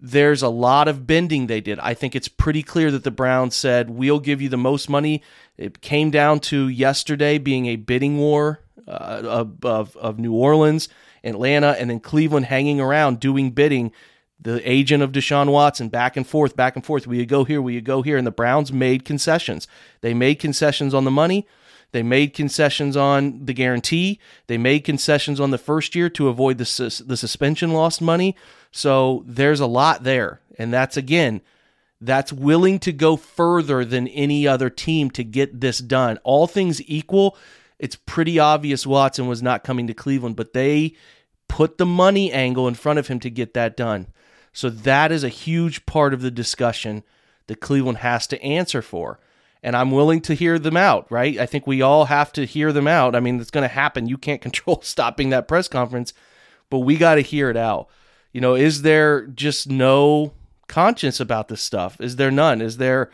there's 0.00 0.42
a 0.42 0.48
lot 0.48 0.88
of 0.88 1.06
bending 1.06 1.46
they 1.46 1.60
did. 1.60 1.78
I 1.80 1.94
think 1.94 2.14
it's 2.14 2.28
pretty 2.28 2.62
clear 2.62 2.90
that 2.90 3.04
the 3.04 3.10
browns 3.10 3.54
said 3.54 3.90
we'll 3.90 4.20
give 4.20 4.40
you 4.40 4.48
the 4.48 4.56
most 4.56 4.88
money. 4.88 5.22
It 5.56 5.80
came 5.80 6.10
down 6.10 6.40
to 6.40 6.68
yesterday 6.68 7.38
being 7.38 7.66
a 7.66 7.76
bidding 7.76 8.18
war 8.18 8.60
uh, 8.86 9.22
of, 9.24 9.64
of, 9.64 9.96
of 9.96 10.18
new 10.18 10.32
orleans 10.32 10.88
atlanta 11.24 11.70
and 11.80 11.90
then 11.90 11.98
cleveland 11.98 12.46
hanging 12.46 12.80
around 12.80 13.18
doing 13.18 13.50
bidding 13.50 13.90
the 14.38 14.68
agent 14.70 15.02
of 15.02 15.12
Deshaun 15.12 15.50
Watson 15.50 15.88
back 15.88 16.16
and 16.16 16.26
forth, 16.26 16.56
back 16.56 16.76
and 16.76 16.84
forth. 16.84 17.06
Will 17.06 17.16
you 17.16 17.26
go 17.26 17.44
here? 17.44 17.62
Will 17.62 17.72
you 17.72 17.80
go 17.80 18.02
here? 18.02 18.16
And 18.16 18.26
the 18.26 18.30
Browns 18.30 18.72
made 18.72 19.04
concessions. 19.04 19.66
They 20.02 20.14
made 20.14 20.36
concessions 20.36 20.94
on 20.94 21.04
the 21.04 21.10
money. 21.10 21.46
They 21.92 22.02
made 22.02 22.34
concessions 22.34 22.96
on 22.96 23.46
the 23.46 23.54
guarantee. 23.54 24.20
They 24.48 24.58
made 24.58 24.80
concessions 24.80 25.40
on 25.40 25.50
the 25.50 25.58
first 25.58 25.94
year 25.94 26.10
to 26.10 26.28
avoid 26.28 26.58
the, 26.58 26.64
sus- 26.64 26.98
the 26.98 27.16
suspension 27.16 27.72
lost 27.72 28.02
money. 28.02 28.36
So 28.70 29.24
there's 29.26 29.60
a 29.60 29.66
lot 29.66 30.04
there. 30.04 30.40
And 30.58 30.72
that's, 30.72 30.96
again, 30.96 31.40
that's 32.00 32.32
willing 32.32 32.78
to 32.80 32.92
go 32.92 33.16
further 33.16 33.84
than 33.84 34.08
any 34.08 34.46
other 34.46 34.68
team 34.68 35.10
to 35.12 35.24
get 35.24 35.60
this 35.60 35.78
done. 35.78 36.18
All 36.24 36.46
things 36.46 36.82
equal, 36.82 37.36
it's 37.78 37.96
pretty 37.96 38.38
obvious 38.38 38.86
Watson 38.86 39.26
was 39.28 39.42
not 39.42 39.64
coming 39.64 39.86
to 39.86 39.94
Cleveland, 39.94 40.36
but 40.36 40.52
they 40.52 40.94
put 41.48 41.78
the 41.78 41.86
money 41.86 42.32
angle 42.32 42.68
in 42.68 42.74
front 42.74 42.98
of 42.98 43.08
him 43.08 43.20
to 43.20 43.30
get 43.30 43.54
that 43.54 43.76
done. 43.76 44.08
So 44.56 44.70
that 44.70 45.12
is 45.12 45.22
a 45.22 45.28
huge 45.28 45.84
part 45.84 46.14
of 46.14 46.22
the 46.22 46.30
discussion 46.30 47.02
that 47.46 47.60
Cleveland 47.60 47.98
has 47.98 48.26
to 48.28 48.42
answer 48.42 48.80
for. 48.80 49.20
And 49.62 49.76
I'm 49.76 49.90
willing 49.90 50.22
to 50.22 50.34
hear 50.34 50.58
them 50.58 50.78
out, 50.78 51.06
right? 51.12 51.38
I 51.38 51.44
think 51.44 51.66
we 51.66 51.82
all 51.82 52.06
have 52.06 52.32
to 52.32 52.46
hear 52.46 52.72
them 52.72 52.88
out. 52.88 53.14
I 53.14 53.20
mean, 53.20 53.38
it's 53.38 53.50
going 53.50 53.68
to 53.68 53.74
happen. 53.74 54.08
You 54.08 54.16
can't 54.16 54.40
control 54.48 54.80
stopping 54.80 55.28
that 55.28 55.46
press 55.46 55.68
conference, 55.68 56.14
but 56.70 56.78
we 56.78 56.96
got 56.96 57.16
to 57.16 57.20
hear 57.20 57.50
it 57.50 57.56
out. 57.58 57.88
You 58.32 58.40
know, 58.40 58.54
is 58.54 58.80
there 58.80 59.26
just 59.26 59.68
no 59.68 60.32
conscience 60.68 61.20
about 61.20 61.48
this 61.48 61.60
stuff? 61.60 62.00
Is 62.00 62.16
there 62.16 62.30
none? 62.30 62.62
Is 62.62 62.78
there 62.78 63.10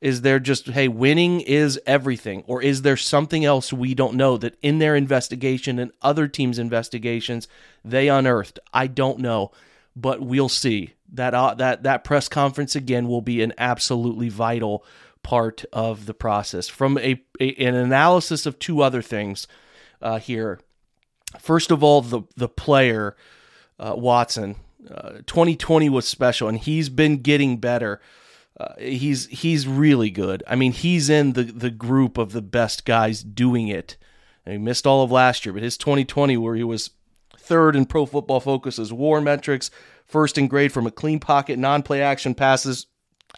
is 0.00 0.22
there 0.22 0.38
just 0.38 0.68
hey, 0.68 0.88
winning 0.88 1.42
is 1.42 1.78
everything 1.84 2.42
or 2.46 2.62
is 2.62 2.80
there 2.80 2.96
something 2.96 3.44
else 3.44 3.70
we 3.70 3.94
don't 3.94 4.14
know 4.14 4.38
that 4.38 4.56
in 4.62 4.78
their 4.78 4.96
investigation 4.96 5.78
and 5.78 5.92
other 6.00 6.26
teams' 6.26 6.58
investigations 6.58 7.48
they 7.84 8.08
unearthed? 8.08 8.60
I 8.72 8.86
don't 8.86 9.18
know 9.18 9.52
but 9.96 10.20
we'll 10.20 10.50
see. 10.50 10.92
That 11.12 11.34
uh, 11.34 11.54
that 11.54 11.82
that 11.84 12.04
press 12.04 12.28
conference 12.28 12.76
again 12.76 13.08
will 13.08 13.22
be 13.22 13.42
an 13.42 13.54
absolutely 13.56 14.28
vital 14.28 14.84
part 15.22 15.64
of 15.72 16.06
the 16.06 16.14
process. 16.14 16.68
From 16.68 16.98
a, 16.98 17.22
a 17.40 17.54
an 17.54 17.74
analysis 17.74 18.44
of 18.44 18.58
two 18.58 18.82
other 18.82 19.02
things 19.02 19.48
uh, 20.02 20.18
here. 20.18 20.60
First 21.40 21.70
of 21.70 21.82
all, 21.82 22.02
the 22.02 22.22
the 22.36 22.48
player 22.48 23.16
uh, 23.78 23.94
Watson. 23.96 24.56
Uh, 24.88 25.18
2020 25.26 25.88
was 25.88 26.06
special, 26.06 26.46
and 26.46 26.58
he's 26.58 26.88
been 26.88 27.20
getting 27.22 27.56
better. 27.56 28.00
Uh, 28.58 28.74
he's 28.78 29.26
he's 29.26 29.66
really 29.66 30.10
good. 30.10 30.44
I 30.46 30.54
mean, 30.54 30.72
he's 30.72 31.10
in 31.10 31.32
the 31.32 31.44
the 31.44 31.70
group 31.70 32.18
of 32.18 32.32
the 32.32 32.42
best 32.42 32.84
guys 32.84 33.22
doing 33.22 33.68
it. 33.68 33.96
And 34.44 34.52
he 34.52 34.58
missed 34.58 34.86
all 34.86 35.02
of 35.02 35.10
last 35.10 35.44
year, 35.44 35.52
but 35.52 35.64
his 35.64 35.76
2020, 35.76 36.36
where 36.36 36.54
he 36.54 36.62
was 36.62 36.90
third 37.46 37.76
in 37.76 37.86
Pro 37.86 38.06
Football 38.06 38.40
Focus's 38.40 38.92
WAR 38.92 39.20
metrics, 39.20 39.70
first 40.04 40.36
in 40.36 40.48
grade 40.48 40.72
from 40.72 40.86
a 40.86 40.90
clean 40.90 41.20
pocket, 41.20 41.58
non-play 41.58 42.02
action 42.02 42.34
passes, 42.34 42.86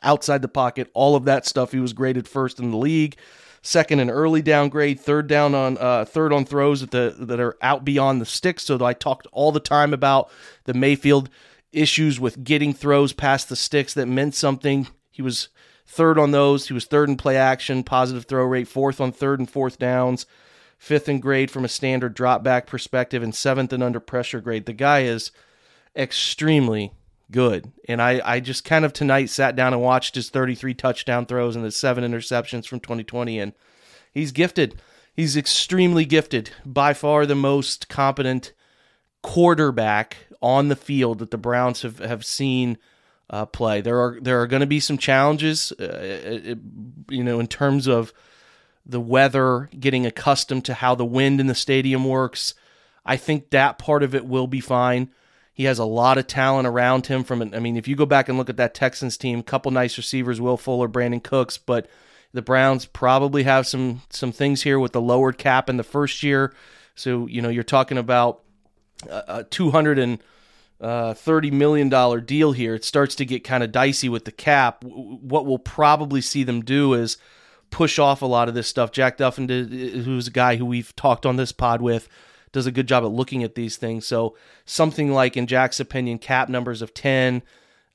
outside 0.02 0.42
the 0.42 0.48
pocket, 0.48 0.90
all 0.94 1.16
of 1.16 1.24
that 1.24 1.46
stuff. 1.46 1.72
He 1.72 1.80
was 1.80 1.92
graded 1.92 2.26
first 2.28 2.58
in 2.58 2.70
the 2.70 2.76
league 2.76 3.16
second 3.62 4.00
in 4.00 4.10
early 4.10 4.42
down 4.42 4.68
grade, 4.68 5.00
third 5.00 5.26
down 5.26 5.54
on 5.54 5.78
uh, 5.78 6.04
third 6.04 6.32
on 6.32 6.44
throws 6.44 6.80
that 6.80 6.90
the 6.90 7.14
that 7.18 7.40
are 7.40 7.56
out 7.62 7.84
beyond 7.84 8.20
the 8.20 8.26
sticks. 8.26 8.64
So 8.64 8.82
I 8.84 8.92
talked 8.92 9.26
all 9.32 9.52
the 9.52 9.60
time 9.60 9.92
about 9.92 10.30
the 10.64 10.74
Mayfield 10.74 11.28
issues 11.72 12.18
with 12.18 12.42
getting 12.44 12.72
throws 12.72 13.12
past 13.12 13.48
the 13.48 13.56
sticks 13.56 13.94
that 13.94 14.06
meant 14.06 14.34
something. 14.34 14.88
He 15.10 15.22
was 15.22 15.48
third 15.86 16.18
on 16.18 16.30
those. 16.30 16.68
He 16.68 16.74
was 16.74 16.86
third 16.86 17.08
in 17.08 17.16
play 17.16 17.36
action, 17.36 17.82
positive 17.82 18.24
throw 18.24 18.44
rate, 18.44 18.68
fourth 18.68 19.00
on 19.00 19.12
third 19.12 19.38
and 19.38 19.50
fourth 19.50 19.78
downs, 19.78 20.26
fifth 20.78 21.08
in 21.08 21.20
grade 21.20 21.50
from 21.50 21.64
a 21.64 21.68
standard 21.68 22.14
drop 22.14 22.42
back 22.42 22.66
perspective, 22.66 23.22
and 23.22 23.34
seventh 23.34 23.72
in 23.72 23.82
under 23.82 24.00
pressure 24.00 24.40
grade. 24.40 24.66
The 24.66 24.72
guy 24.72 25.00
is 25.00 25.30
extremely 25.94 26.92
good. 27.30 27.72
And 27.88 28.00
I, 28.00 28.20
I 28.24 28.40
just 28.40 28.64
kind 28.64 28.84
of 28.84 28.92
tonight 28.92 29.28
sat 29.28 29.56
down 29.56 29.72
and 29.72 29.82
watched 29.82 30.14
his 30.14 30.30
33 30.30 30.74
touchdown 30.74 31.26
throws 31.26 31.56
and 31.56 31.64
the 31.64 31.70
seven 31.70 32.04
interceptions 32.04 32.66
from 32.66 32.80
2020. 32.80 33.38
And 33.38 33.52
he's 34.12 34.32
gifted. 34.32 34.80
He's 35.14 35.36
extremely 35.36 36.04
gifted. 36.04 36.50
By 36.64 36.94
far 36.94 37.26
the 37.26 37.34
most 37.34 37.88
competent 37.88 38.52
quarterback 39.22 40.16
on 40.40 40.68
the 40.68 40.76
field 40.76 41.18
that 41.18 41.30
the 41.30 41.38
Browns 41.38 41.82
have, 41.82 41.98
have 41.98 42.24
seen 42.24 42.78
uh, 43.30 43.44
play. 43.44 43.80
There 43.80 44.00
are 44.00 44.18
there 44.20 44.40
are 44.40 44.46
going 44.46 44.60
to 44.60 44.66
be 44.66 44.80
some 44.80 44.96
challenges, 44.96 45.72
uh, 45.78 45.98
it, 46.00 46.58
you 47.10 47.22
know, 47.22 47.40
in 47.40 47.46
terms 47.46 47.86
of 47.86 48.12
the 48.88 49.00
weather, 49.00 49.68
getting 49.78 50.06
accustomed 50.06 50.64
to 50.64 50.74
how 50.74 50.94
the 50.94 51.04
wind 51.04 51.40
in 51.40 51.46
the 51.46 51.54
stadium 51.54 52.04
works. 52.04 52.54
I 53.04 53.16
think 53.16 53.50
that 53.50 53.78
part 53.78 54.02
of 54.02 54.14
it 54.14 54.26
will 54.26 54.46
be 54.46 54.60
fine. 54.60 55.10
He 55.52 55.64
has 55.64 55.78
a 55.78 55.84
lot 55.84 56.18
of 56.18 56.26
talent 56.26 56.66
around 56.66 57.06
him. 57.06 57.24
From 57.24 57.42
I 57.54 57.58
mean, 57.58 57.76
if 57.76 57.88
you 57.88 57.96
go 57.96 58.06
back 58.06 58.28
and 58.28 58.38
look 58.38 58.48
at 58.48 58.56
that 58.56 58.74
Texans 58.74 59.16
team, 59.16 59.42
couple 59.42 59.70
nice 59.70 59.96
receivers, 59.98 60.40
Will 60.40 60.56
Fuller, 60.56 60.88
Brandin 60.88 61.22
Cooks, 61.22 61.58
but 61.58 61.88
the 62.32 62.42
Browns 62.42 62.86
probably 62.86 63.42
have 63.42 63.66
some 63.66 64.02
some 64.10 64.32
things 64.32 64.62
here 64.62 64.78
with 64.78 64.92
the 64.92 65.00
lowered 65.00 65.36
cap 65.36 65.68
in 65.68 65.76
the 65.76 65.82
first 65.82 66.22
year. 66.22 66.54
So 66.94 67.26
you 67.26 67.42
know 67.42 67.48
you're 67.48 67.64
talking 67.64 67.98
about 67.98 68.42
a 69.08 69.44
two 69.44 69.70
hundred 69.70 69.98
and 69.98 70.22
uh, 70.80 71.14
thirty 71.14 71.50
million 71.50 71.88
dollar 71.88 72.20
deal 72.20 72.52
here. 72.52 72.74
It 72.74 72.84
starts 72.84 73.14
to 73.16 73.24
get 73.24 73.44
kind 73.44 73.64
of 73.64 73.72
dicey 73.72 74.08
with 74.08 74.24
the 74.24 74.32
cap. 74.32 74.84
What 74.84 75.44
we'll 75.44 75.58
probably 75.58 76.20
see 76.20 76.44
them 76.44 76.62
do 76.62 76.94
is 76.94 77.16
push 77.70 77.98
off 77.98 78.22
a 78.22 78.26
lot 78.26 78.48
of 78.48 78.54
this 78.54 78.68
stuff. 78.68 78.92
Jack 78.92 79.18
Duffin, 79.18 79.48
who's 80.04 80.28
a 80.28 80.32
guy 80.32 80.56
who 80.56 80.66
we've 80.66 80.94
talked 80.96 81.26
on 81.26 81.36
this 81.36 81.52
pod 81.52 81.80
with, 81.82 82.08
does 82.52 82.66
a 82.66 82.72
good 82.72 82.88
job 82.88 83.04
at 83.04 83.10
looking 83.10 83.44
at 83.44 83.54
these 83.54 83.76
things. 83.76 84.06
So 84.06 84.36
something 84.64 85.12
like, 85.12 85.36
in 85.36 85.46
Jack's 85.46 85.80
opinion, 85.80 86.18
cap 86.18 86.48
numbers 86.48 86.82
of 86.82 86.94
10, 86.94 87.42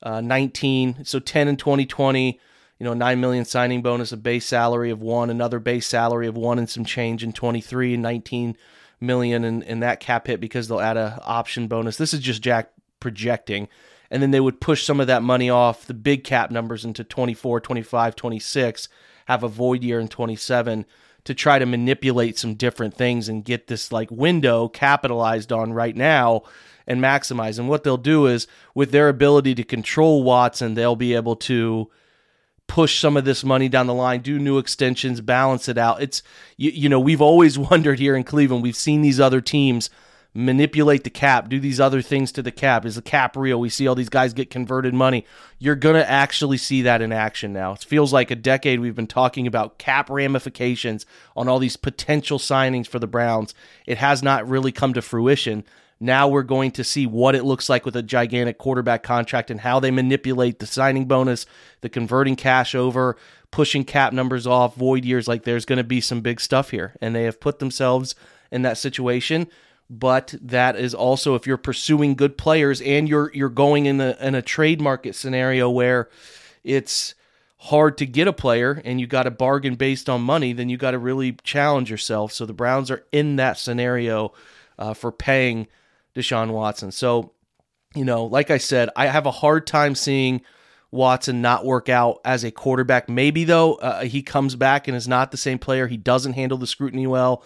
uh, 0.02 0.20
19. 0.20 1.04
So 1.04 1.18
10 1.18 1.48
in 1.48 1.56
2020, 1.56 2.40
you 2.78 2.84
know, 2.84 2.94
9 2.94 3.20
million 3.20 3.44
signing 3.44 3.82
bonus, 3.82 4.12
a 4.12 4.16
base 4.16 4.46
salary 4.46 4.90
of 4.90 5.00
one, 5.00 5.30
another 5.30 5.58
base 5.58 5.86
salary 5.86 6.26
of 6.26 6.36
one 6.36 6.58
and 6.58 6.68
some 6.68 6.84
change 6.84 7.22
in 7.22 7.32
23 7.32 7.94
and 7.94 8.02
19 8.02 8.56
million 9.00 9.44
in, 9.44 9.62
in 9.62 9.80
that 9.80 10.00
cap 10.00 10.26
hit 10.26 10.40
because 10.40 10.68
they'll 10.68 10.80
add 10.80 10.96
a 10.96 11.20
option 11.24 11.68
bonus. 11.68 11.96
This 11.96 12.14
is 12.14 12.20
just 12.20 12.42
Jack 12.42 12.70
projecting. 13.00 13.68
And 14.10 14.22
then 14.22 14.30
they 14.30 14.40
would 14.40 14.60
push 14.60 14.84
some 14.84 15.00
of 15.00 15.06
that 15.08 15.22
money 15.22 15.50
off 15.50 15.86
the 15.86 15.94
big 15.94 16.24
cap 16.24 16.50
numbers 16.50 16.84
into 16.84 17.02
24, 17.02 17.60
25, 17.60 18.14
26, 18.16 18.88
have 19.26 19.42
a 19.42 19.48
void 19.48 19.82
year 19.82 20.00
in 20.00 20.08
27 20.08 20.86
to 21.24 21.34
try 21.34 21.58
to 21.58 21.66
manipulate 21.66 22.38
some 22.38 22.54
different 22.54 22.94
things 22.94 23.28
and 23.28 23.44
get 23.44 23.66
this 23.66 23.90
like 23.90 24.10
window 24.10 24.68
capitalized 24.68 25.52
on 25.52 25.72
right 25.72 25.96
now 25.96 26.42
and 26.86 27.00
maximize. 27.00 27.58
And 27.58 27.68
what 27.68 27.82
they'll 27.82 27.96
do 27.96 28.26
is 28.26 28.46
with 28.74 28.90
their 28.90 29.08
ability 29.08 29.54
to 29.54 29.64
control 29.64 30.22
Watson, 30.22 30.74
they'll 30.74 30.96
be 30.96 31.14
able 31.14 31.36
to 31.36 31.90
push 32.66 32.98
some 32.98 33.16
of 33.16 33.24
this 33.24 33.44
money 33.44 33.68
down 33.68 33.86
the 33.86 33.94
line, 33.94 34.20
do 34.20 34.38
new 34.38 34.58
extensions, 34.58 35.20
balance 35.20 35.68
it 35.68 35.78
out. 35.78 36.02
It's 36.02 36.22
you, 36.56 36.70
you 36.70 36.88
know, 36.88 37.00
we've 37.00 37.22
always 37.22 37.58
wondered 37.70 37.98
here 37.98 38.16
in 38.16 38.24
Cleveland, 38.24 38.62
we've 38.62 38.76
seen 38.76 39.02
these 39.02 39.20
other 39.20 39.40
teams 39.40 39.90
manipulate 40.34 41.04
the 41.04 41.10
cap, 41.10 41.48
do 41.48 41.60
these 41.60 41.78
other 41.78 42.02
things 42.02 42.32
to 42.32 42.42
the 42.42 42.50
cap. 42.50 42.84
Is 42.84 42.96
the 42.96 43.02
cap 43.02 43.36
real? 43.36 43.60
We 43.60 43.68
see 43.68 43.86
all 43.86 43.94
these 43.94 44.08
guys 44.08 44.32
get 44.32 44.50
converted 44.50 44.92
money. 44.92 45.24
You're 45.60 45.76
going 45.76 45.94
to 45.94 46.10
actually 46.10 46.58
see 46.58 46.82
that 46.82 47.00
in 47.00 47.12
action 47.12 47.52
now. 47.52 47.72
It 47.72 47.84
feels 47.84 48.12
like 48.12 48.32
a 48.32 48.36
decade 48.36 48.80
we've 48.80 48.96
been 48.96 49.06
talking 49.06 49.46
about 49.46 49.78
cap 49.78 50.10
ramifications 50.10 51.06
on 51.36 51.48
all 51.48 51.60
these 51.60 51.76
potential 51.76 52.40
signings 52.40 52.88
for 52.88 52.98
the 52.98 53.06
Browns. 53.06 53.54
It 53.86 53.98
has 53.98 54.22
not 54.24 54.48
really 54.48 54.72
come 54.72 54.92
to 54.94 55.02
fruition. 55.02 55.64
Now 56.00 56.26
we're 56.26 56.42
going 56.42 56.72
to 56.72 56.84
see 56.84 57.06
what 57.06 57.36
it 57.36 57.44
looks 57.44 57.68
like 57.68 57.86
with 57.86 57.94
a 57.94 58.02
gigantic 58.02 58.58
quarterback 58.58 59.04
contract 59.04 59.52
and 59.52 59.60
how 59.60 59.78
they 59.78 59.92
manipulate 59.92 60.58
the 60.58 60.66
signing 60.66 61.06
bonus, 61.06 61.46
the 61.80 61.88
converting 61.88 62.34
cash 62.34 62.74
over, 62.74 63.16
pushing 63.52 63.84
cap 63.84 64.12
numbers 64.12 64.48
off, 64.48 64.74
void 64.74 65.04
years. 65.04 65.28
Like 65.28 65.44
there's 65.44 65.64
going 65.64 65.76
to 65.76 65.84
be 65.84 66.00
some 66.00 66.22
big 66.22 66.40
stuff 66.40 66.70
here. 66.70 66.96
And 67.00 67.14
they 67.14 67.22
have 67.22 67.38
put 67.38 67.60
themselves 67.60 68.16
in 68.50 68.62
that 68.62 68.78
situation 68.78 69.46
but 69.90 70.34
that 70.40 70.76
is 70.76 70.94
also 70.94 71.34
if 71.34 71.46
you're 71.46 71.56
pursuing 71.56 72.14
good 72.14 72.38
players 72.38 72.80
and 72.80 73.08
you're 73.08 73.30
you're 73.34 73.48
going 73.48 73.86
in 73.86 74.00
a 74.00 74.16
in 74.20 74.34
a 74.34 74.42
trade 74.42 74.80
market 74.80 75.14
scenario 75.14 75.68
where 75.68 76.08
it's 76.62 77.14
hard 77.64 77.96
to 77.96 78.06
get 78.06 78.28
a 78.28 78.32
player 78.32 78.82
and 78.84 79.00
you 79.00 79.06
got 79.06 79.26
a 79.26 79.30
bargain 79.30 79.74
based 79.74 80.10
on 80.10 80.20
money, 80.20 80.52
then 80.52 80.68
you 80.68 80.76
got 80.76 80.90
to 80.90 80.98
really 80.98 81.32
challenge 81.44 81.90
yourself. 81.90 82.30
So 82.30 82.44
the 82.44 82.52
Browns 82.52 82.90
are 82.90 83.04
in 83.10 83.36
that 83.36 83.56
scenario 83.56 84.34
uh, 84.78 84.92
for 84.92 85.10
paying 85.10 85.66
Deshaun 86.14 86.50
Watson. 86.50 86.92
So, 86.92 87.32
you 87.94 88.04
know, 88.04 88.24
like 88.24 88.50
I 88.50 88.58
said, 88.58 88.90
I 88.96 89.06
have 89.06 89.24
a 89.24 89.30
hard 89.30 89.66
time 89.66 89.94
seeing 89.94 90.42
Watson 90.90 91.40
not 91.40 91.64
work 91.64 91.88
out 91.88 92.20
as 92.22 92.44
a 92.44 92.50
quarterback. 92.50 93.08
Maybe 93.08 93.44
though 93.44 93.76
uh, 93.76 94.04
he 94.04 94.22
comes 94.22 94.56
back 94.56 94.86
and 94.86 94.96
is 94.96 95.08
not 95.08 95.30
the 95.30 95.36
same 95.38 95.58
player. 95.58 95.86
He 95.86 95.96
doesn't 95.96 96.34
handle 96.34 96.58
the 96.58 96.66
scrutiny 96.66 97.06
well. 97.06 97.42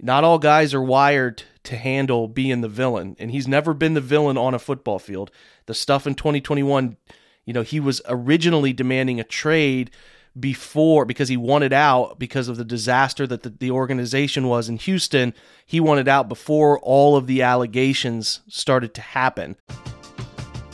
Not 0.00 0.22
all 0.22 0.38
guys 0.38 0.72
are 0.72 0.82
wired 0.82 1.42
to 1.68 1.76
handle 1.76 2.28
being 2.28 2.62
the 2.62 2.68
villain, 2.68 3.14
and 3.18 3.30
he's 3.30 3.46
never 3.46 3.74
been 3.74 3.94
the 3.94 4.00
villain 4.00 4.38
on 4.38 4.54
a 4.54 4.58
football 4.58 4.98
field. 4.98 5.30
The 5.66 5.74
stuff 5.74 6.06
in 6.06 6.14
2021, 6.14 6.96
you 7.44 7.52
know, 7.52 7.62
he 7.62 7.78
was 7.78 8.00
originally 8.08 8.72
demanding 8.72 9.20
a 9.20 9.24
trade 9.24 9.90
before 10.38 11.04
because 11.04 11.28
he 11.28 11.36
wanted 11.36 11.74
out 11.74 12.18
because 12.18 12.48
of 12.48 12.56
the 12.56 12.64
disaster 12.64 13.26
that 13.26 13.42
the, 13.42 13.50
the 13.50 13.70
organization 13.70 14.48
was 14.48 14.68
in 14.68 14.78
Houston. 14.78 15.34
He 15.66 15.78
wanted 15.78 16.08
out 16.08 16.28
before 16.28 16.78
all 16.78 17.16
of 17.16 17.26
the 17.26 17.42
allegations 17.42 18.40
started 18.48 18.94
to 18.94 19.02
happen. 19.02 19.56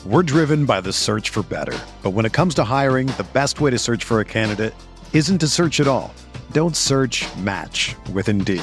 We're 0.07 0.23
driven 0.23 0.65
by 0.65 0.81
the 0.81 0.93
search 0.93 1.31
for 1.31 1.43
better. 1.43 1.79
But 2.05 2.11
when 2.11 2.27
it 2.27 2.33
comes 2.33 2.55
to 2.57 2.65
hiring, 2.65 3.09
the 3.09 3.27
best 3.33 3.61
way 3.61 3.71
to 3.71 3.79
search 3.79 4.05
for 4.05 4.21
a 4.21 4.25
candidate 4.25 4.75
isn't 5.13 5.39
to 5.39 5.49
search 5.49 5.81
at 5.81 5.89
all. 5.89 6.15
Don't 6.53 6.77
search 6.77 7.27
match 7.39 7.97
with 8.13 8.29
Indeed. 8.29 8.63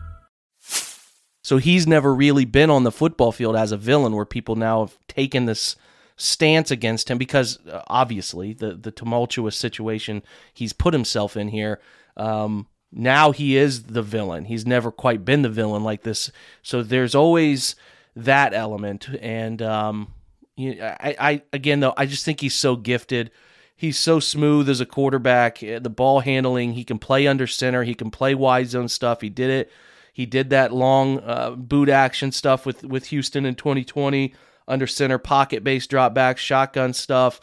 So 1.51 1.57
he's 1.57 1.85
never 1.85 2.15
really 2.15 2.45
been 2.45 2.69
on 2.69 2.85
the 2.85 2.93
football 2.93 3.33
field 3.33 3.57
as 3.57 3.73
a 3.73 3.77
villain 3.77 4.15
where 4.15 4.23
people 4.23 4.55
now 4.55 4.85
have 4.85 4.97
taken 5.09 5.47
this 5.47 5.75
stance 6.15 6.71
against 6.71 7.11
him 7.11 7.17
because 7.17 7.59
uh, 7.67 7.81
obviously 7.87 8.53
the 8.53 8.73
the 8.73 8.89
tumultuous 8.89 9.57
situation 9.57 10.23
he's 10.53 10.71
put 10.71 10.93
himself 10.93 11.35
in 11.35 11.49
here 11.49 11.81
um, 12.15 12.67
now 12.89 13.33
he 13.33 13.57
is 13.57 13.83
the 13.83 14.01
villain. 14.01 14.45
He's 14.45 14.65
never 14.65 14.93
quite 14.93 15.25
been 15.25 15.41
the 15.41 15.49
villain 15.49 15.83
like 15.83 16.03
this. 16.03 16.31
So 16.61 16.83
there's 16.83 17.15
always 17.15 17.75
that 18.15 18.53
element. 18.53 19.09
And 19.19 19.61
um, 19.61 20.13
you 20.55 20.81
I, 20.81 21.15
I 21.19 21.41
again 21.51 21.81
though 21.81 21.93
I 21.97 22.05
just 22.05 22.23
think 22.23 22.39
he's 22.39 22.55
so 22.55 22.77
gifted. 22.77 23.29
He's 23.75 23.99
so 23.99 24.21
smooth 24.21 24.69
as 24.69 24.79
a 24.79 24.85
quarterback. 24.85 25.59
The 25.59 25.93
ball 25.93 26.21
handling 26.21 26.75
he 26.75 26.85
can 26.85 26.97
play 26.97 27.27
under 27.27 27.45
center. 27.45 27.83
He 27.83 27.93
can 27.93 28.09
play 28.09 28.35
wide 28.35 28.69
zone 28.69 28.87
stuff. 28.87 29.19
He 29.19 29.29
did 29.29 29.49
it 29.49 29.71
he 30.11 30.25
did 30.25 30.49
that 30.49 30.73
long 30.73 31.19
uh, 31.19 31.51
boot 31.51 31.89
action 31.89 32.31
stuff 32.31 32.65
with 32.65 32.83
with 32.83 33.07
Houston 33.07 33.45
in 33.45 33.55
2020 33.55 34.33
under 34.67 34.87
center, 34.87 35.17
pocket 35.17 35.63
based 35.63 35.89
drop 35.89 36.13
back, 36.13 36.37
shotgun 36.37 36.93
stuff. 36.93 37.39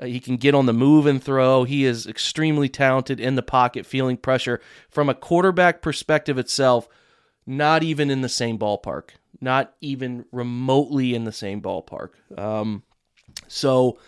Uh, 0.00 0.06
he 0.06 0.20
can 0.20 0.36
get 0.36 0.54
on 0.54 0.66
the 0.66 0.72
move 0.72 1.06
and 1.06 1.22
throw. 1.22 1.64
He 1.64 1.84
is 1.84 2.06
extremely 2.06 2.68
talented 2.68 3.18
in 3.20 3.34
the 3.34 3.42
pocket, 3.42 3.84
feeling 3.84 4.16
pressure. 4.16 4.60
From 4.88 5.08
a 5.08 5.14
quarterback 5.14 5.82
perspective 5.82 6.38
itself, 6.38 6.88
not 7.46 7.82
even 7.82 8.10
in 8.10 8.20
the 8.20 8.28
same 8.28 8.58
ballpark, 8.58 9.10
not 9.40 9.74
even 9.80 10.24
remotely 10.30 11.14
in 11.14 11.24
the 11.24 11.32
same 11.32 11.60
ballpark. 11.60 12.10
Um, 12.38 12.82
so, 13.48 13.98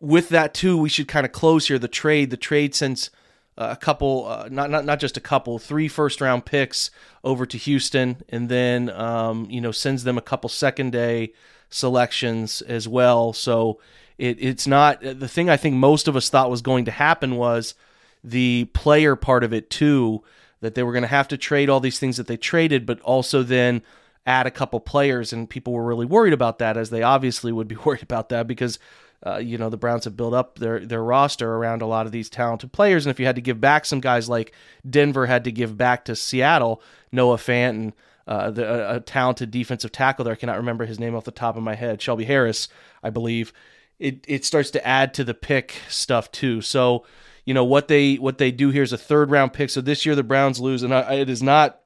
with 0.00 0.28
that 0.28 0.54
too, 0.54 0.78
we 0.78 0.88
should 0.88 1.08
kind 1.08 1.26
of 1.26 1.32
close 1.32 1.66
here 1.68 1.78
the 1.78 1.88
trade. 1.88 2.30
The 2.30 2.36
trade 2.36 2.74
since 2.74 3.10
a 3.58 3.76
couple, 3.76 4.26
uh, 4.26 4.48
not 4.50 4.70
not 4.70 4.84
not 4.84 5.00
just 5.00 5.16
a 5.16 5.20
couple, 5.20 5.58
three 5.58 5.88
first 5.88 6.20
round 6.20 6.44
picks 6.44 6.90
over 7.24 7.44
to 7.44 7.58
Houston, 7.58 8.22
and 8.28 8.48
then 8.48 8.88
um, 8.90 9.46
you 9.50 9.60
know 9.60 9.72
sends 9.72 10.04
them 10.04 10.16
a 10.16 10.22
couple 10.22 10.48
second 10.48 10.92
day 10.92 11.32
selections 11.68 12.62
as 12.62 12.86
well. 12.86 13.32
So 13.32 13.80
it, 14.16 14.38
it's 14.40 14.66
not 14.66 15.00
the 15.02 15.28
thing 15.28 15.50
I 15.50 15.56
think 15.56 15.74
most 15.74 16.08
of 16.08 16.16
us 16.16 16.28
thought 16.28 16.50
was 16.50 16.62
going 16.62 16.84
to 16.86 16.90
happen 16.92 17.36
was 17.36 17.74
the 18.22 18.66
player 18.74 19.16
part 19.16 19.44
of 19.44 19.52
it 19.52 19.70
too, 19.70 20.22
that 20.60 20.74
they 20.74 20.82
were 20.82 20.92
going 20.92 21.02
to 21.02 21.08
have 21.08 21.28
to 21.28 21.36
trade 21.36 21.68
all 21.68 21.80
these 21.80 21.98
things 21.98 22.16
that 22.16 22.28
they 22.28 22.36
traded, 22.36 22.86
but 22.86 23.00
also 23.00 23.42
then 23.42 23.82
add 24.24 24.46
a 24.46 24.50
couple 24.50 24.78
players, 24.78 25.32
and 25.32 25.48
people 25.48 25.72
were 25.72 25.84
really 25.84 26.06
worried 26.06 26.34
about 26.34 26.58
that, 26.58 26.76
as 26.76 26.90
they 26.90 27.02
obviously 27.02 27.50
would 27.50 27.68
be 27.68 27.76
worried 27.84 28.02
about 28.02 28.28
that 28.28 28.46
because 28.46 28.78
uh, 29.26 29.38
you 29.38 29.58
know 29.58 29.68
the 29.68 29.76
Browns 29.76 30.04
have 30.04 30.16
built 30.16 30.34
up 30.34 30.58
their 30.58 30.84
their 30.84 31.02
roster 31.02 31.56
around 31.56 31.82
a 31.82 31.86
lot 31.86 32.06
of 32.06 32.12
these 32.12 32.30
talented 32.30 32.72
players, 32.72 33.04
and 33.04 33.10
if 33.10 33.18
you 33.18 33.26
had 33.26 33.34
to 33.34 33.42
give 33.42 33.60
back 33.60 33.84
some 33.84 34.00
guys 34.00 34.28
like 34.28 34.52
Denver 34.88 35.26
had 35.26 35.44
to 35.44 35.52
give 35.52 35.76
back 35.76 36.04
to 36.04 36.14
Seattle, 36.14 36.82
Noah 37.10 37.36
Fant 37.36 37.70
and 37.70 37.92
uh, 38.26 38.50
the, 38.50 38.96
a, 38.96 39.00
talented 39.00 39.50
defensive 39.50 39.90
tackle 39.90 40.24
there, 40.24 40.34
I 40.34 40.36
cannot 40.36 40.58
remember 40.58 40.84
his 40.84 41.00
name 41.00 41.14
off 41.16 41.24
the 41.24 41.30
top 41.30 41.56
of 41.56 41.62
my 41.62 41.74
head, 41.74 42.00
Shelby 42.00 42.24
Harris, 42.24 42.68
I 43.02 43.10
believe. 43.10 43.52
It 43.98 44.24
it 44.28 44.44
starts 44.44 44.70
to 44.72 44.86
add 44.86 45.14
to 45.14 45.24
the 45.24 45.34
pick 45.34 45.74
stuff 45.88 46.30
too. 46.30 46.60
So 46.60 47.04
you 47.44 47.54
know 47.54 47.64
what 47.64 47.88
they 47.88 48.16
what 48.16 48.38
they 48.38 48.52
do 48.52 48.70
here 48.70 48.84
is 48.84 48.92
a 48.92 48.98
third 48.98 49.32
round 49.32 49.52
pick. 49.52 49.70
So 49.70 49.80
this 49.80 50.06
year 50.06 50.14
the 50.14 50.22
Browns 50.22 50.60
lose, 50.60 50.84
and 50.84 50.94
I, 50.94 51.14
it 51.14 51.28
is 51.28 51.42
not 51.42 51.80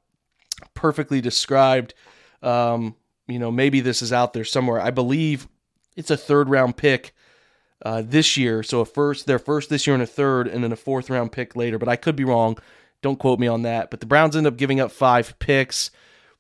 perfectly 0.75 1.23
described. 1.23 1.95
Um, 2.43 2.97
you 3.27 3.39
know, 3.39 3.51
maybe 3.51 3.81
this 3.81 4.03
is 4.03 4.13
out 4.13 4.35
there 4.35 4.45
somewhere. 4.45 4.81
I 4.81 4.91
believe 4.91 5.49
it's 5.97 6.11
a 6.11 6.17
third 6.17 6.51
round 6.51 6.77
pick 6.77 7.15
uh, 7.85 8.03
this 8.05 8.37
year. 8.37 8.63
So 8.63 8.81
a 8.81 8.85
first, 8.85 9.27
their 9.27 9.39
first 9.39 9.71
this 9.71 9.87
year 9.87 9.95
and 9.95 10.03
a 10.03 10.07
third, 10.07 10.49
and 10.49 10.63
then 10.63 10.73
a 10.73 10.77
fourth 10.77 11.11
round 11.11 11.33
pick 11.33 11.57
later. 11.57 11.79
But 11.79 11.89
I 11.89 11.97
could 11.97 12.17
be 12.17 12.25
wrong. 12.25 12.59
Don't 13.03 13.19
quote 13.19 13.39
me 13.39 13.49
on 13.49 13.63
that. 13.63 13.91
But 13.91 14.01
the 14.01 14.07
Browns 14.07 14.37
end 14.37 14.47
up 14.47 14.57
giving 14.57 14.81
up 14.81 14.93
five 14.93 15.39
picks. 15.39 15.91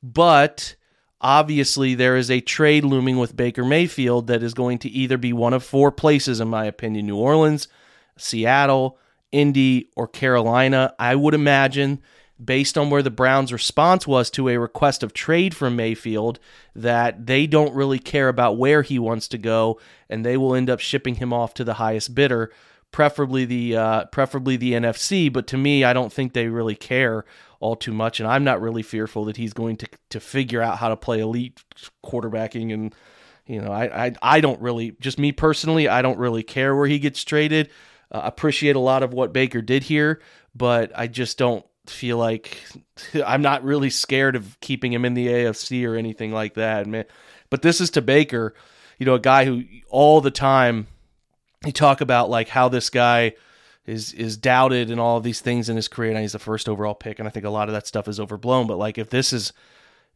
But 0.02 0.76
obviously, 1.20 1.94
there 1.94 2.16
is 2.16 2.30
a 2.30 2.40
trade 2.40 2.84
looming 2.84 3.18
with 3.18 3.36
Baker 3.36 3.64
Mayfield 3.64 4.28
that 4.28 4.42
is 4.42 4.54
going 4.54 4.78
to 4.80 4.88
either 4.88 5.18
be 5.18 5.32
one 5.32 5.52
of 5.52 5.64
four 5.64 5.90
places, 5.90 6.40
in 6.40 6.48
my 6.48 6.64
opinion 6.64 7.06
New 7.06 7.16
Orleans, 7.16 7.68
Seattle, 8.16 8.98
Indy, 9.32 9.90
or 9.96 10.06
Carolina. 10.06 10.94
I 10.98 11.16
would 11.16 11.34
imagine 11.34 12.00
based 12.44 12.78
on 12.78 12.90
where 12.90 13.02
the 13.02 13.10
Browns' 13.10 13.52
response 13.52 14.06
was 14.06 14.30
to 14.30 14.48
a 14.48 14.58
request 14.58 15.02
of 15.02 15.12
trade 15.12 15.54
from 15.54 15.76
Mayfield, 15.76 16.38
that 16.74 17.26
they 17.26 17.46
don't 17.46 17.74
really 17.74 17.98
care 17.98 18.28
about 18.28 18.56
where 18.56 18.82
he 18.82 18.98
wants 18.98 19.28
to 19.28 19.38
go, 19.38 19.78
and 20.08 20.24
they 20.24 20.36
will 20.36 20.54
end 20.54 20.70
up 20.70 20.80
shipping 20.80 21.16
him 21.16 21.32
off 21.32 21.54
to 21.54 21.64
the 21.64 21.74
highest 21.74 22.14
bidder, 22.14 22.52
preferably 22.90 23.44
the 23.44 23.76
uh, 23.76 24.04
preferably 24.06 24.56
the 24.56 24.72
NFC. 24.72 25.32
But 25.32 25.46
to 25.48 25.56
me, 25.56 25.84
I 25.84 25.92
don't 25.92 26.12
think 26.12 26.32
they 26.32 26.48
really 26.48 26.76
care 26.76 27.24
all 27.60 27.76
too 27.76 27.92
much, 27.92 28.20
and 28.20 28.28
I'm 28.28 28.44
not 28.44 28.60
really 28.60 28.82
fearful 28.82 29.24
that 29.26 29.36
he's 29.36 29.52
going 29.52 29.76
to 29.78 29.88
to 30.10 30.20
figure 30.20 30.62
out 30.62 30.78
how 30.78 30.88
to 30.88 30.96
play 30.96 31.20
elite 31.20 31.62
quarterbacking 32.04 32.72
and. 32.72 32.94
You 33.44 33.60
know, 33.60 33.72
I, 33.72 34.06
I 34.06 34.12
I 34.22 34.40
don't 34.40 34.60
really 34.60 34.96
just 35.00 35.18
me 35.18 35.32
personally. 35.32 35.88
I 35.88 36.00
don't 36.00 36.16
really 36.16 36.44
care 36.44 36.76
where 36.76 36.86
he 36.86 37.00
gets 37.00 37.24
traded. 37.24 37.70
Uh, 38.12 38.20
appreciate 38.22 38.76
a 38.76 38.80
lot 38.80 39.02
of 39.02 39.12
what 39.12 39.32
Baker 39.32 39.60
did 39.60 39.82
here, 39.82 40.22
but 40.54 40.92
I 40.94 41.08
just 41.08 41.38
don't 41.38 41.66
feel 41.86 42.18
like 42.18 42.62
I'm 43.26 43.42
not 43.42 43.64
really 43.64 43.90
scared 43.90 44.36
of 44.36 44.58
keeping 44.60 44.92
him 44.92 45.04
in 45.04 45.14
the 45.14 45.28
AFC 45.28 45.86
or 45.88 45.96
anything 45.96 46.32
like 46.32 46.54
that, 46.54 46.86
man. 46.86 47.04
But 47.50 47.62
this 47.62 47.80
is 47.80 47.90
to 47.90 48.02
Baker, 48.02 48.54
you 48.98 49.06
know, 49.06 49.14
a 49.14 49.20
guy 49.20 49.44
who 49.44 49.64
all 49.90 50.20
the 50.20 50.30
time 50.30 50.86
you 51.64 51.72
talk 51.72 52.00
about 52.00 52.30
like 52.30 52.48
how 52.48 52.68
this 52.68 52.90
guy 52.90 53.34
is 53.86 54.12
is 54.12 54.36
doubted 54.36 54.90
and 54.90 55.00
all 55.00 55.16
of 55.16 55.24
these 55.24 55.40
things 55.40 55.68
in 55.68 55.76
his 55.76 55.88
career, 55.88 56.10
and 56.10 56.20
he's 56.20 56.32
the 56.32 56.38
first 56.38 56.68
overall 56.68 56.94
pick, 56.94 57.18
and 57.18 57.26
I 57.26 57.30
think 57.30 57.44
a 57.44 57.50
lot 57.50 57.68
of 57.68 57.74
that 57.74 57.86
stuff 57.86 58.08
is 58.08 58.20
overblown. 58.20 58.66
But 58.66 58.78
like 58.78 58.98
if 58.98 59.10
this 59.10 59.32
is 59.32 59.52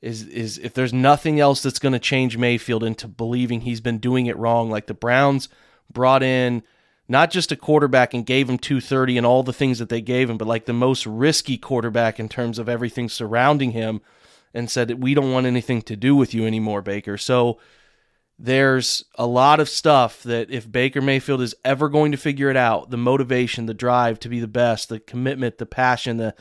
is 0.00 0.26
is 0.28 0.58
if 0.58 0.74
there's 0.74 0.92
nothing 0.92 1.40
else 1.40 1.62
that's 1.62 1.78
going 1.78 1.92
to 1.92 1.98
change 1.98 2.36
Mayfield 2.36 2.84
into 2.84 3.08
believing 3.08 3.62
he's 3.62 3.80
been 3.80 3.98
doing 3.98 4.26
it 4.26 4.36
wrong, 4.36 4.70
like 4.70 4.86
the 4.86 4.94
Browns 4.94 5.48
brought 5.92 6.22
in 6.22 6.62
not 7.08 7.30
just 7.30 7.52
a 7.52 7.56
quarterback 7.56 8.14
and 8.14 8.26
gave 8.26 8.48
him 8.48 8.58
230 8.58 9.16
and 9.16 9.26
all 9.26 9.42
the 9.42 9.52
things 9.52 9.78
that 9.78 9.88
they 9.88 10.00
gave 10.00 10.28
him, 10.28 10.38
but 10.38 10.48
like 10.48 10.64
the 10.64 10.72
most 10.72 11.06
risky 11.06 11.56
quarterback 11.56 12.18
in 12.18 12.28
terms 12.28 12.58
of 12.58 12.68
everything 12.68 13.08
surrounding 13.08 13.72
him 13.72 14.00
and 14.52 14.70
said 14.70 14.88
that 14.88 14.98
we 14.98 15.14
don't 15.14 15.32
want 15.32 15.46
anything 15.46 15.82
to 15.82 15.96
do 15.96 16.16
with 16.16 16.34
you 16.34 16.46
anymore, 16.46 16.82
Baker. 16.82 17.16
So 17.16 17.58
there's 18.38 19.04
a 19.14 19.26
lot 19.26 19.60
of 19.60 19.68
stuff 19.68 20.22
that 20.24 20.50
if 20.50 20.70
Baker 20.70 21.00
Mayfield 21.00 21.40
is 21.40 21.54
ever 21.64 21.88
going 21.88 22.12
to 22.12 22.18
figure 22.18 22.50
it 22.50 22.56
out, 22.56 22.90
the 22.90 22.96
motivation, 22.96 23.66
the 23.66 23.74
drive 23.74 24.18
to 24.20 24.28
be 24.28 24.40
the 24.40 24.48
best, 24.48 24.88
the 24.88 25.00
commitment, 25.00 25.58
the 25.58 25.66
passion, 25.66 26.16
the 26.16 26.34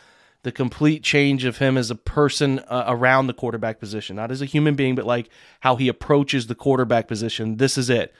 the 0.43 0.51
complete 0.51 1.01
change 1.01 1.43
of 1.43 1.57
him 1.57 1.75
as 1.75 1.89
a 1.89 1.95
person 1.95 2.59
uh, 2.67 2.83
around 2.87 3.25
the 3.25 3.33
quarterback 3.33 3.79
position, 3.79 4.15
not 4.15 4.29
as 4.29 4.43
a 4.43 4.45
human 4.45 4.75
being, 4.75 4.93
but 4.93 5.03
like 5.03 5.27
how 5.61 5.75
he 5.75 5.87
approaches 5.87 6.45
the 6.45 6.53
quarterback 6.53 7.07
position. 7.07 7.57
This 7.57 7.79
is 7.79 7.89
it 7.89 8.13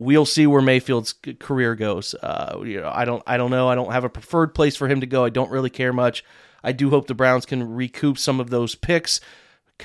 we'll 0.00 0.24
see 0.24 0.46
where 0.46 0.62
Mayfield's 0.62 1.14
career 1.38 1.76
goes. 1.76 2.14
Uh, 2.14 2.60
you 2.64 2.80
know, 2.80 2.90
I 2.92 3.04
don't, 3.04 3.22
I 3.26 3.36
don't 3.36 3.50
know. 3.50 3.68
I 3.68 3.74
don't 3.76 3.92
have 3.92 4.02
a 4.02 4.08
preferred 4.08 4.54
place 4.54 4.74
for 4.74 4.88
him 4.88 5.02
to 5.02 5.06
go. 5.06 5.24
I 5.24 5.30
don't 5.30 5.50
really 5.50 5.70
care 5.70 5.92
much. 5.92 6.24
I 6.64 6.72
do 6.72 6.90
hope 6.90 7.06
the 7.06 7.14
Browns 7.14 7.46
can 7.46 7.74
recoup 7.74 8.18
some 8.18 8.40
of 8.40 8.50
those 8.50 8.74
picks. 8.74 9.20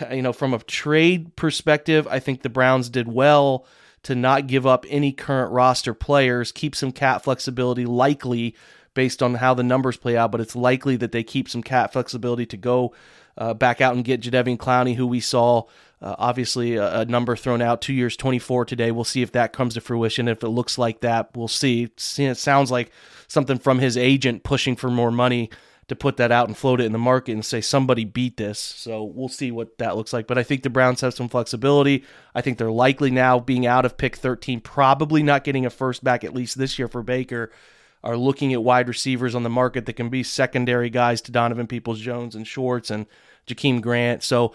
You 0.10 0.22
know, 0.22 0.34
from 0.34 0.54
a 0.54 0.60
trade 0.60 1.36
perspective, 1.36 2.08
I 2.08 2.20
think 2.20 2.42
the 2.42 2.50
Browns 2.50 2.90
did 2.90 3.12
well 3.12 3.68
to 4.04 4.16
not 4.16 4.48
give 4.48 4.66
up 4.66 4.86
any 4.90 5.12
current 5.12 5.52
roster 5.52 5.94
players, 5.94 6.52
keep 6.52 6.76
some 6.76 6.92
cap 6.92 7.24
flexibility, 7.24 7.86
likely 7.86 8.56
based 8.94 9.22
on 9.22 9.36
how 9.36 9.54
the 9.54 9.64
numbers 9.64 9.98
play 9.98 10.16
out, 10.16 10.32
but 10.32 10.42
it's 10.42 10.56
likely 10.56 10.96
that 10.96 11.12
they 11.12 11.24
keep 11.24 11.50
some 11.50 11.62
cap 11.64 11.92
flexibility 11.92 12.46
to 12.46 12.58
go 12.58 12.94
uh, 13.38 13.54
back 13.54 13.82
out 13.82 13.96
and 13.96 14.06
get 14.06 14.22
Jadeveon 14.22 14.58
Clowney, 14.58 14.96
who 14.96 15.08
we 15.08 15.20
saw 15.20 15.64
uh, 16.06 16.16
obviously 16.20 16.76
a, 16.76 17.00
a, 17.00 17.06
number 17.06 17.36
thrown 17.36 17.64
out 17.64 17.82
two 17.82 17.94
years 17.94 18.16
24 18.16 18.66
today. 18.66 18.92
We'll 18.92 19.04
see 19.04 19.24
if 19.24 19.32
that 19.32 19.54
comes 19.54 19.74
to 19.74 19.82
fruition. 19.82 20.28
If 20.28 20.44
it 20.44 20.50
looks 20.50 20.78
like 20.78 21.02
that 21.02 21.36
we'll 21.36 21.48
see. 21.48 21.90
It 22.18 22.38
sounds 22.38 22.70
like 22.70 22.92
something 23.28 23.58
from 23.58 23.80
his 23.80 23.98
agent 23.98 24.44
pushing 24.44 24.76
for 24.76 24.92
more 24.92 25.12
money 25.12 25.50
to 25.88 25.96
put 25.96 26.18
that 26.18 26.32
out 26.32 26.48
and 26.48 26.58
float 26.58 26.80
it 26.80 26.86
in 26.86 26.92
the 26.92 27.00
market 27.00 27.32
and 27.32 27.44
say 27.44 27.60
somebody 27.60 28.06
beat 28.06 28.38
this. 28.38 28.60
So 28.60 29.04
we'll 29.04 29.30
see 29.30 29.52
what 29.52 29.80
that 29.80 29.96
looks 29.96 30.14
like. 30.14 30.28
But 30.28 30.38
i 30.38 30.44
think 30.44 30.62
the 30.62 30.70
browns 30.70 31.02
have 31.02 31.16
some 31.16 31.30
flexibility. 31.30 32.04
I 32.36 32.42
think 32.42 32.58
they're 32.58 32.72
likely 32.72 33.10
now 33.10 33.40
being 33.40 33.66
out 33.66 33.86
of 33.86 33.98
pick 33.98 34.16
13 34.16 34.62
probably 34.62 35.24
not 35.24 35.44
getting 35.44 35.66
a 35.66 35.72
first 35.72 36.04
back 36.04 36.24
at 36.24 36.36
least 36.36 36.58
this 36.58 36.78
year 36.78 36.88
for 36.88 37.02
baker 37.02 37.52
are 38.04 38.18
looking 38.18 38.54
at 38.54 38.64
wide 38.64 38.88
receivers 38.88 39.34
on 39.34 39.42
the 39.42 39.50
market 39.50 39.88
that 39.88 39.94
can 39.94 40.10
be 40.10 40.22
secondary 40.22 40.92
guys 40.92 41.22
to 41.22 41.32
Donovan 41.32 41.66
Peoples 41.66 42.00
Jones 42.00 42.36
and 42.36 42.46
Schwartz 42.46 42.92
and 42.92 43.08
Jakeem 43.48 43.82
Grant. 43.82 44.22
So 44.22 44.54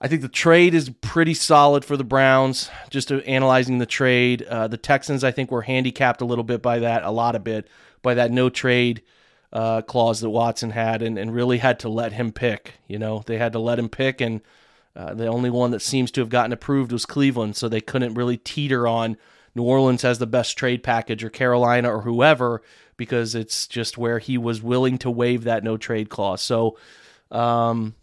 I 0.00 0.08
think 0.08 0.22
the 0.22 0.28
trade 0.28 0.74
is 0.74 0.90
pretty 1.00 1.34
solid 1.34 1.84
for 1.84 1.96
the 1.96 2.04
Browns. 2.04 2.68
Just 2.90 3.10
analyzing 3.10 3.78
the 3.78 3.86
trade, 3.86 4.42
uh, 4.42 4.68
the 4.68 4.76
Texans 4.76 5.24
I 5.24 5.30
think 5.30 5.50
were 5.50 5.62
handicapped 5.62 6.20
a 6.20 6.26
little 6.26 6.44
bit 6.44 6.62
by 6.62 6.80
that, 6.80 7.04
a 7.04 7.10
lot 7.10 7.36
of 7.36 7.44
bit 7.44 7.68
by 8.02 8.14
that 8.14 8.30
no 8.30 8.50
trade 8.50 9.02
uh, 9.52 9.82
clause 9.82 10.20
that 10.20 10.30
Watson 10.30 10.70
had, 10.70 11.00
and, 11.00 11.16
and 11.16 11.34
really 11.34 11.58
had 11.58 11.78
to 11.80 11.88
let 11.88 12.12
him 12.12 12.32
pick. 12.32 12.74
You 12.88 12.98
know, 12.98 13.22
they 13.24 13.38
had 13.38 13.52
to 13.52 13.60
let 13.60 13.78
him 13.78 13.88
pick, 13.88 14.20
and 14.20 14.40
uh, 14.96 15.14
the 15.14 15.26
only 15.26 15.48
one 15.48 15.70
that 15.70 15.80
seems 15.80 16.10
to 16.12 16.20
have 16.20 16.28
gotten 16.28 16.52
approved 16.52 16.92
was 16.92 17.06
Cleveland, 17.06 17.56
so 17.56 17.68
they 17.68 17.80
couldn't 17.80 18.14
really 18.14 18.36
teeter 18.36 18.86
on 18.86 19.16
New 19.54 19.62
Orleans 19.62 20.02
has 20.02 20.18
the 20.18 20.26
best 20.26 20.58
trade 20.58 20.82
package 20.82 21.22
or 21.22 21.30
Carolina 21.30 21.94
or 21.94 22.02
whoever 22.02 22.62
because 22.96 23.34
it's 23.34 23.66
just 23.66 23.96
where 23.96 24.18
he 24.18 24.36
was 24.36 24.62
willing 24.62 24.98
to 24.98 25.10
waive 25.10 25.44
that 25.44 25.64
no 25.64 25.76
trade 25.76 26.08
clause. 26.08 26.42
So, 26.42 26.76
um, 27.30 27.94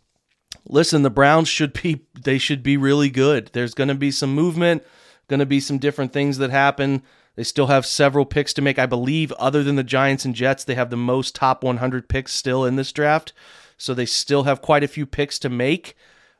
listen, 0.67 1.02
the 1.02 1.10
Browns 1.10 1.47
should 1.47 1.74
be 1.82 2.06
they 2.19 2.38
should 2.38 2.63
be 2.63 2.78
really 2.78 3.10
good. 3.10 3.50
There's 3.54 3.74
going 3.74 3.89
to 3.89 3.95
be 3.95 4.12
some 4.12 4.34
movement, 4.34 4.84
going 5.28 5.39
to 5.39 5.45
be 5.45 5.60
some 5.60 5.78
different 5.78 6.13
things 6.13 6.38
that 6.38 6.52
happen. 6.52 7.04
They 7.36 7.43
still 7.43 7.67
have 7.67 7.86
several 7.86 8.26
picks 8.26 8.54
to 8.54 8.62
make. 8.62 8.78
I 8.78 8.86
believe, 8.86 9.32
other 9.34 9.63
than 9.63 9.76
the 9.76 9.84
Giants 9.84 10.26
and 10.26 10.36
Jets, 10.36 10.63
they 10.63 10.76
have 10.76 10.89
the 10.89 10.97
most 10.97 11.34
top 11.34 11.63
100 11.63 12.10
picks 12.10 12.34
still 12.34 12.65
in 12.65 12.76
this 12.76 12.91
draft. 12.91 13.34
So 13.78 13.93
they 13.93 14.06
still 14.06 14.43
have 14.43 14.62
quite 14.62 14.84
a 14.84 14.88
few 14.88 15.06
picks 15.06 15.39
to 15.39 15.50
make. 15.50 15.95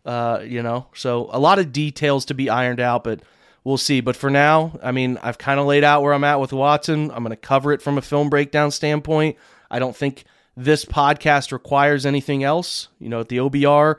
Uh, 0.06 0.42
you 0.44 0.62
know, 0.62 0.88
so 0.94 1.30
a 1.32 1.40
lot 1.40 1.60
of 1.60 1.72
details 1.72 2.26
to 2.26 2.34
be 2.34 2.50
ironed 2.50 2.80
out, 2.80 3.04
but 3.04 3.22
we'll 3.64 3.78
see. 3.78 4.02
But 4.02 4.16
for 4.16 4.30
now, 4.30 4.78
I 4.84 4.92
mean, 4.92 5.18
I've 5.22 5.38
kind 5.38 5.60
of 5.60 5.66
laid 5.66 5.84
out 5.84 6.02
where 6.02 6.14
I'm 6.14 6.24
at 6.24 6.40
with 6.40 6.54
Watson. 6.54 7.12
I'm 7.12 7.24
going 7.24 7.30
to 7.30 7.36
cover 7.36 7.72
it 7.72 7.82
from 7.82 7.98
a 7.98 8.02
film 8.02 8.30
breakdown 8.30 8.72
standpoint. 8.72 9.38
I 9.70 9.80
don't 9.80 9.96
think 9.96 10.26
this 10.56 10.86
podcast 10.86 11.52
requires 11.52 12.06
anything 12.06 12.44
else. 12.44 12.90
You 13.00 13.10
know, 13.10 13.22
at 13.22 13.30
the 13.30 13.38
OBR, 13.38 13.96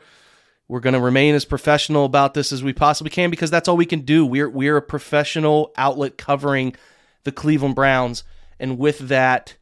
we're 0.68 0.80
going 0.80 0.94
to 0.94 1.00
remain 1.00 1.34
as 1.34 1.44
professional 1.44 2.04
about 2.04 2.34
this 2.34 2.52
as 2.52 2.62
we 2.62 2.72
possibly 2.72 3.10
can 3.10 3.30
because 3.30 3.50
that's 3.50 3.68
all 3.68 3.76
we 3.76 3.86
can 3.86 4.00
do. 4.00 4.24
We're 4.24 4.48
we're 4.48 4.76
a 4.76 4.82
professional 4.82 5.72
outlet 5.76 6.18
covering 6.18 6.74
the 7.24 7.32
Cleveland 7.32 7.74
Browns, 7.74 8.24
and 8.58 8.78
with 8.78 8.98
that, 9.08 9.56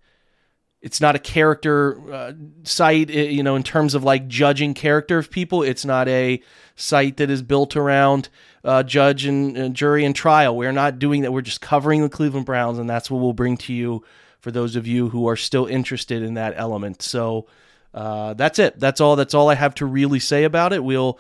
it's 0.81 1.01
not 1.01 1.17
a 1.17 1.21
character 1.21 2.13
uh, 2.13 2.33
site. 2.65 3.11
You 3.11 3.43
know, 3.43 3.57
in 3.57 3.63
terms 3.63 3.95
of 3.95 4.05
like 4.05 4.29
judging 4.29 4.75
character 4.75 5.19
of 5.19 5.31
people, 5.31 5.63
it's 5.63 5.85
not 5.85 6.09
a 6.09 6.43
site 6.77 7.19
that 7.19 7.31
is 7.31 7.43
built 7.43 7.77
around 7.77 8.29
uh, 8.65 8.83
judge 8.83 9.25
and 9.25 9.75
jury 9.75 10.05
and 10.05 10.15
trial. 10.15 10.57
We're 10.57 10.73
not 10.73 10.99
doing 10.99 11.23
that. 11.23 11.33
We're 11.33 11.41
just 11.41 11.61
covering 11.61 12.03
the 12.03 12.09
Cleveland 12.09 12.47
Browns, 12.47 12.79
and 12.79 12.89
that's 12.89 13.11
what 13.11 13.21
we'll 13.21 13.33
bring 13.33 13.57
to 13.59 13.73
you 13.73 14.05
for 14.41 14.51
those 14.51 14.77
of 14.77 14.87
you 14.87 15.09
who 15.09 15.29
are 15.29 15.37
still 15.37 15.67
interested 15.67 16.23
in 16.23 16.35
that 16.35 16.55
element. 16.57 17.03
So 17.03 17.47
uh, 17.95 18.35
that's 18.35 18.59
it. 18.59 18.79
That's 18.79 19.01
all. 19.01 19.17
That's 19.17 19.35
all 19.35 19.49
I 19.49 19.55
have 19.55 19.75
to 19.77 19.87
really 19.87 20.21
say 20.21 20.45
about 20.45 20.73
it. 20.73 20.85
We'll. 20.85 21.19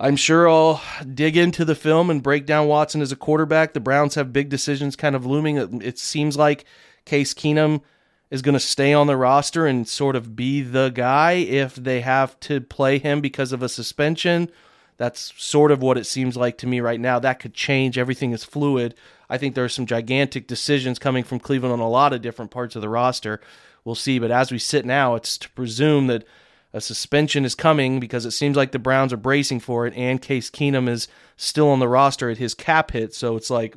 I'm 0.00 0.14
sure 0.14 0.48
I'll 0.48 0.80
dig 1.12 1.36
into 1.36 1.64
the 1.64 1.74
film 1.74 2.08
and 2.08 2.22
break 2.22 2.46
down 2.46 2.68
Watson 2.68 3.02
as 3.02 3.10
a 3.10 3.16
quarterback. 3.16 3.72
The 3.72 3.80
Browns 3.80 4.14
have 4.14 4.32
big 4.32 4.48
decisions 4.48 4.94
kind 4.94 5.16
of 5.16 5.26
looming. 5.26 5.82
It 5.82 5.98
seems 5.98 6.36
like 6.36 6.64
Case 7.04 7.34
Keenum 7.34 7.80
is 8.30 8.40
going 8.40 8.52
to 8.52 8.60
stay 8.60 8.92
on 8.92 9.08
the 9.08 9.16
roster 9.16 9.66
and 9.66 9.88
sort 9.88 10.14
of 10.14 10.36
be 10.36 10.62
the 10.62 10.90
guy 10.90 11.32
if 11.32 11.74
they 11.74 12.00
have 12.02 12.38
to 12.40 12.60
play 12.60 12.98
him 12.98 13.20
because 13.20 13.50
of 13.50 13.60
a 13.60 13.68
suspension 13.68 14.48
that's 14.98 15.32
sort 15.42 15.70
of 15.70 15.80
what 15.80 15.96
it 15.96 16.04
seems 16.04 16.36
like 16.36 16.58
to 16.58 16.66
me 16.66 16.80
right 16.80 17.00
now. 17.00 17.18
That 17.18 17.38
could 17.38 17.54
change. 17.54 17.96
Everything 17.96 18.32
is 18.32 18.44
fluid. 18.44 18.94
I 19.30 19.38
think 19.38 19.54
there 19.54 19.64
are 19.64 19.68
some 19.68 19.86
gigantic 19.86 20.46
decisions 20.48 20.98
coming 20.98 21.24
from 21.24 21.38
Cleveland 21.38 21.72
on 21.72 21.80
a 21.80 21.88
lot 21.88 22.12
of 22.12 22.20
different 22.20 22.50
parts 22.50 22.74
of 22.74 22.82
the 22.82 22.88
roster. 22.88 23.40
We'll 23.84 23.94
see. 23.94 24.18
But 24.18 24.32
as 24.32 24.50
we 24.50 24.58
sit 24.58 24.84
now, 24.84 25.14
it's 25.14 25.38
to 25.38 25.50
presume 25.50 26.08
that 26.08 26.24
a 26.72 26.80
suspension 26.80 27.44
is 27.44 27.54
coming 27.54 28.00
because 28.00 28.26
it 28.26 28.32
seems 28.32 28.56
like 28.56 28.72
the 28.72 28.78
Browns 28.78 29.12
are 29.12 29.18
bracing 29.18 29.60
for 29.60 29.86
it, 29.86 29.94
and 29.94 30.20
Case 30.20 30.50
Keenum 30.50 30.88
is 30.88 31.08
still 31.36 31.68
on 31.68 31.78
the 31.78 31.88
roster 31.88 32.28
at 32.28 32.38
his 32.38 32.52
cap 32.52 32.90
hit. 32.90 33.14
So 33.14 33.36
it's 33.36 33.50
like 33.50 33.76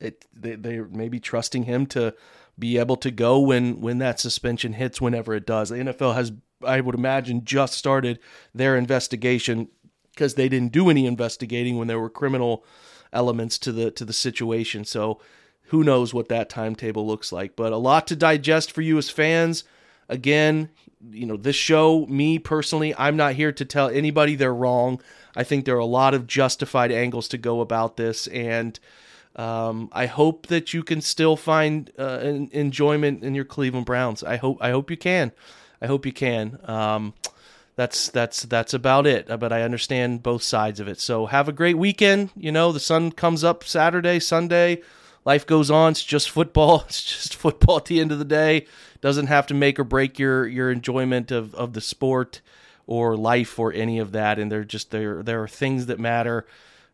it, 0.00 0.26
they, 0.34 0.56
they're 0.56 0.86
maybe 0.86 1.20
trusting 1.20 1.62
him 1.62 1.86
to 1.86 2.12
be 2.58 2.76
able 2.78 2.96
to 2.96 3.10
go 3.10 3.38
when 3.38 3.80
when 3.80 3.98
that 3.98 4.18
suspension 4.18 4.72
hits, 4.72 5.00
whenever 5.00 5.32
it 5.32 5.46
does. 5.46 5.68
The 5.68 5.76
NFL 5.76 6.14
has, 6.14 6.32
I 6.66 6.80
would 6.80 6.94
imagine, 6.94 7.44
just 7.44 7.74
started 7.74 8.18
their 8.52 8.76
investigation 8.76 9.68
because 10.14 10.34
they 10.34 10.48
didn't 10.48 10.72
do 10.72 10.88
any 10.88 11.06
investigating 11.06 11.76
when 11.76 11.88
there 11.88 12.00
were 12.00 12.10
criminal 12.10 12.64
elements 13.12 13.58
to 13.58 13.72
the 13.72 13.90
to 13.92 14.04
the 14.04 14.12
situation. 14.12 14.84
So 14.84 15.20
who 15.68 15.82
knows 15.82 16.12
what 16.12 16.28
that 16.28 16.48
timetable 16.48 17.06
looks 17.06 17.32
like, 17.32 17.56
but 17.56 17.72
a 17.72 17.78
lot 17.78 18.06
to 18.08 18.16
digest 18.16 18.72
for 18.72 18.82
you 18.82 18.98
as 18.98 19.10
fans. 19.10 19.64
Again, 20.08 20.68
you 21.10 21.24
know, 21.26 21.36
this 21.36 21.56
show, 21.56 22.06
me 22.06 22.38
personally, 22.38 22.94
I'm 22.96 23.16
not 23.16 23.34
here 23.34 23.52
to 23.52 23.64
tell 23.64 23.88
anybody 23.88 24.34
they're 24.36 24.54
wrong. 24.54 25.00
I 25.34 25.44
think 25.44 25.64
there 25.64 25.76
are 25.76 25.78
a 25.78 25.86
lot 25.86 26.14
of 26.14 26.26
justified 26.26 26.92
angles 26.92 27.28
to 27.28 27.38
go 27.38 27.60
about 27.60 27.96
this, 27.96 28.26
and 28.28 28.78
um, 29.36 29.88
I 29.92 30.06
hope 30.06 30.46
that 30.46 30.74
you 30.74 30.82
can 30.82 31.00
still 31.00 31.36
find 31.36 31.90
uh, 31.98 32.18
enjoyment 32.52 33.24
in 33.24 33.34
your 33.34 33.44
Cleveland 33.44 33.86
Browns. 33.86 34.22
I 34.22 34.36
hope 34.36 34.58
I 34.60 34.70
hope 34.70 34.90
you 34.90 34.96
can. 34.96 35.32
I 35.80 35.86
hope 35.86 36.06
you 36.06 36.12
can. 36.12 36.58
Um, 36.64 37.14
that's 37.76 38.08
that's 38.08 38.42
that's 38.42 38.74
about 38.74 39.06
it. 39.06 39.26
But 39.26 39.52
I 39.52 39.62
understand 39.62 40.22
both 40.22 40.42
sides 40.42 40.80
of 40.80 40.88
it. 40.88 41.00
So 41.00 41.26
have 41.26 41.48
a 41.48 41.52
great 41.52 41.76
weekend. 41.76 42.30
You 42.36 42.52
know, 42.52 42.72
the 42.72 42.80
sun 42.80 43.12
comes 43.12 43.42
up 43.42 43.64
Saturday, 43.64 44.20
Sunday. 44.20 44.82
Life 45.24 45.46
goes 45.46 45.70
on. 45.70 45.92
It's 45.92 46.04
just 46.04 46.30
football. 46.30 46.84
It's 46.88 47.02
just 47.02 47.34
football 47.34 47.78
at 47.78 47.86
the 47.86 48.00
end 48.00 48.12
of 48.12 48.18
the 48.18 48.24
day. 48.24 48.66
Doesn't 49.00 49.26
have 49.26 49.46
to 49.48 49.54
make 49.54 49.78
or 49.78 49.84
break 49.84 50.18
your 50.18 50.46
your 50.46 50.70
enjoyment 50.70 51.30
of, 51.30 51.54
of 51.54 51.72
the 51.72 51.80
sport 51.80 52.40
or 52.86 53.16
life 53.16 53.58
or 53.58 53.72
any 53.72 53.98
of 53.98 54.12
that. 54.12 54.38
And 54.38 54.52
there 54.52 54.64
just 54.64 54.90
there 54.90 55.22
there 55.22 55.42
are 55.42 55.48
things 55.48 55.86
that 55.86 55.98
matter 55.98 56.46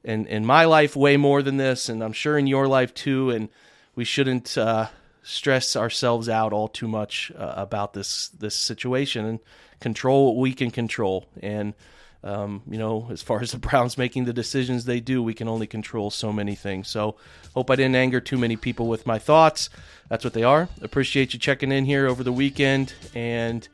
in 0.03 0.27
in 0.27 0.47
my 0.47 0.65
life 0.65 0.97
way 0.97 1.17
more 1.17 1.43
than 1.43 1.59
this, 1.59 1.89
and 1.89 2.03
I'm 2.03 2.13
sure 2.13 2.39
in 2.39 2.47
your 2.47 2.67
life 2.67 2.95
too. 2.95 3.31
And 3.31 3.49
we 3.95 4.05
shouldn't 4.05 4.57
uh, 4.57 4.89
stress 5.23 5.77
ourselves 5.77 6.29
out 6.29 6.53
all 6.53 6.69
too 6.69 6.89
much 6.89 7.31
uh, 7.37 7.55
about 7.57 7.93
this 7.93 8.29
this 8.29 8.55
situation. 8.55 9.25
And 9.25 9.41
control 9.81 10.27
what 10.27 10.37
we 10.37 10.53
can 10.53 10.71
control. 10.71 11.27
And 11.43 11.75
um, 12.23 12.63
you 12.69 12.77
know, 12.77 13.09
as 13.11 13.23
far 13.23 13.41
as 13.41 13.53
the 13.53 13.59
Browns 13.59 13.97
making 13.97 14.27
the 14.27 14.33
decisions 14.33 14.85
they 14.85 15.01
do, 15.01 15.23
we 15.23 15.35
can 15.35 15.49
only 15.49 15.67
control 15.67 16.11
so 16.11 16.33
many 16.33 16.55
things. 16.55 16.89
So, 16.89 17.17
hope 17.55 17.71
I 17.71 17.77
didn't 17.77 17.97
anger 17.97 18.21
too 18.21 18.37
many 18.37 18.57
people 18.57 18.89
with 18.89 19.07
my 19.07 19.19
thoughts. 19.19 19.71
That's 20.11 20.23
what 20.23 20.35
they 20.35 20.43
are. 20.43 20.69
Appreciate 20.83 21.33
you 21.33 21.39
checking 21.39 21.73
in 21.73 21.87
here 21.87 22.07
over 22.07 22.23
the 22.23 22.33
weekend 22.33 22.93
and 23.15 23.67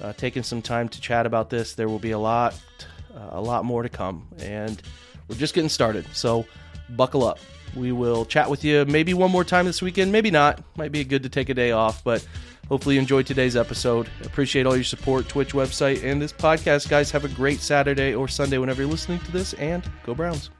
uh, 0.00 0.12
taking 0.12 0.42
some 0.42 0.60
time 0.60 0.90
to 0.90 1.00
chat 1.00 1.24
about 1.24 1.48
this. 1.48 1.74
There 1.74 1.88
will 1.88 1.98
be 1.98 2.10
a 2.10 2.18
lot, 2.18 2.54
uh, 3.14 3.30
a 3.30 3.40
lot 3.40 3.64
more 3.64 3.82
to 3.82 3.88
come, 3.88 4.28
and 4.40 4.80
we're 5.26 5.36
just 5.36 5.54
getting 5.54 5.70
started. 5.70 6.06
So, 6.12 6.44
buckle 6.90 7.26
up. 7.26 7.38
We 7.74 7.92
will 7.92 8.24
chat 8.24 8.48
with 8.48 8.64
you 8.64 8.84
maybe 8.86 9.12
one 9.12 9.30
more 9.30 9.44
time 9.44 9.66
this 9.66 9.82
weekend, 9.82 10.12
maybe 10.12 10.30
not. 10.30 10.62
Might 10.76 10.92
be 10.92 11.04
good 11.04 11.22
to 11.24 11.28
take 11.28 11.48
a 11.48 11.54
day 11.54 11.72
off, 11.72 12.02
but 12.04 12.26
Hopefully, 12.68 12.96
you 12.96 13.00
enjoyed 13.00 13.26
today's 13.26 13.56
episode. 13.56 14.08
Appreciate 14.24 14.66
all 14.66 14.74
your 14.74 14.84
support, 14.84 15.28
Twitch 15.28 15.52
website, 15.52 16.02
and 16.02 16.20
this 16.20 16.32
podcast. 16.32 16.88
Guys, 16.88 17.10
have 17.12 17.24
a 17.24 17.28
great 17.28 17.60
Saturday 17.60 18.14
or 18.14 18.26
Sunday 18.26 18.58
whenever 18.58 18.82
you're 18.82 18.90
listening 18.90 19.20
to 19.20 19.32
this, 19.32 19.54
and 19.54 19.88
go 20.04 20.14
Browns. 20.14 20.50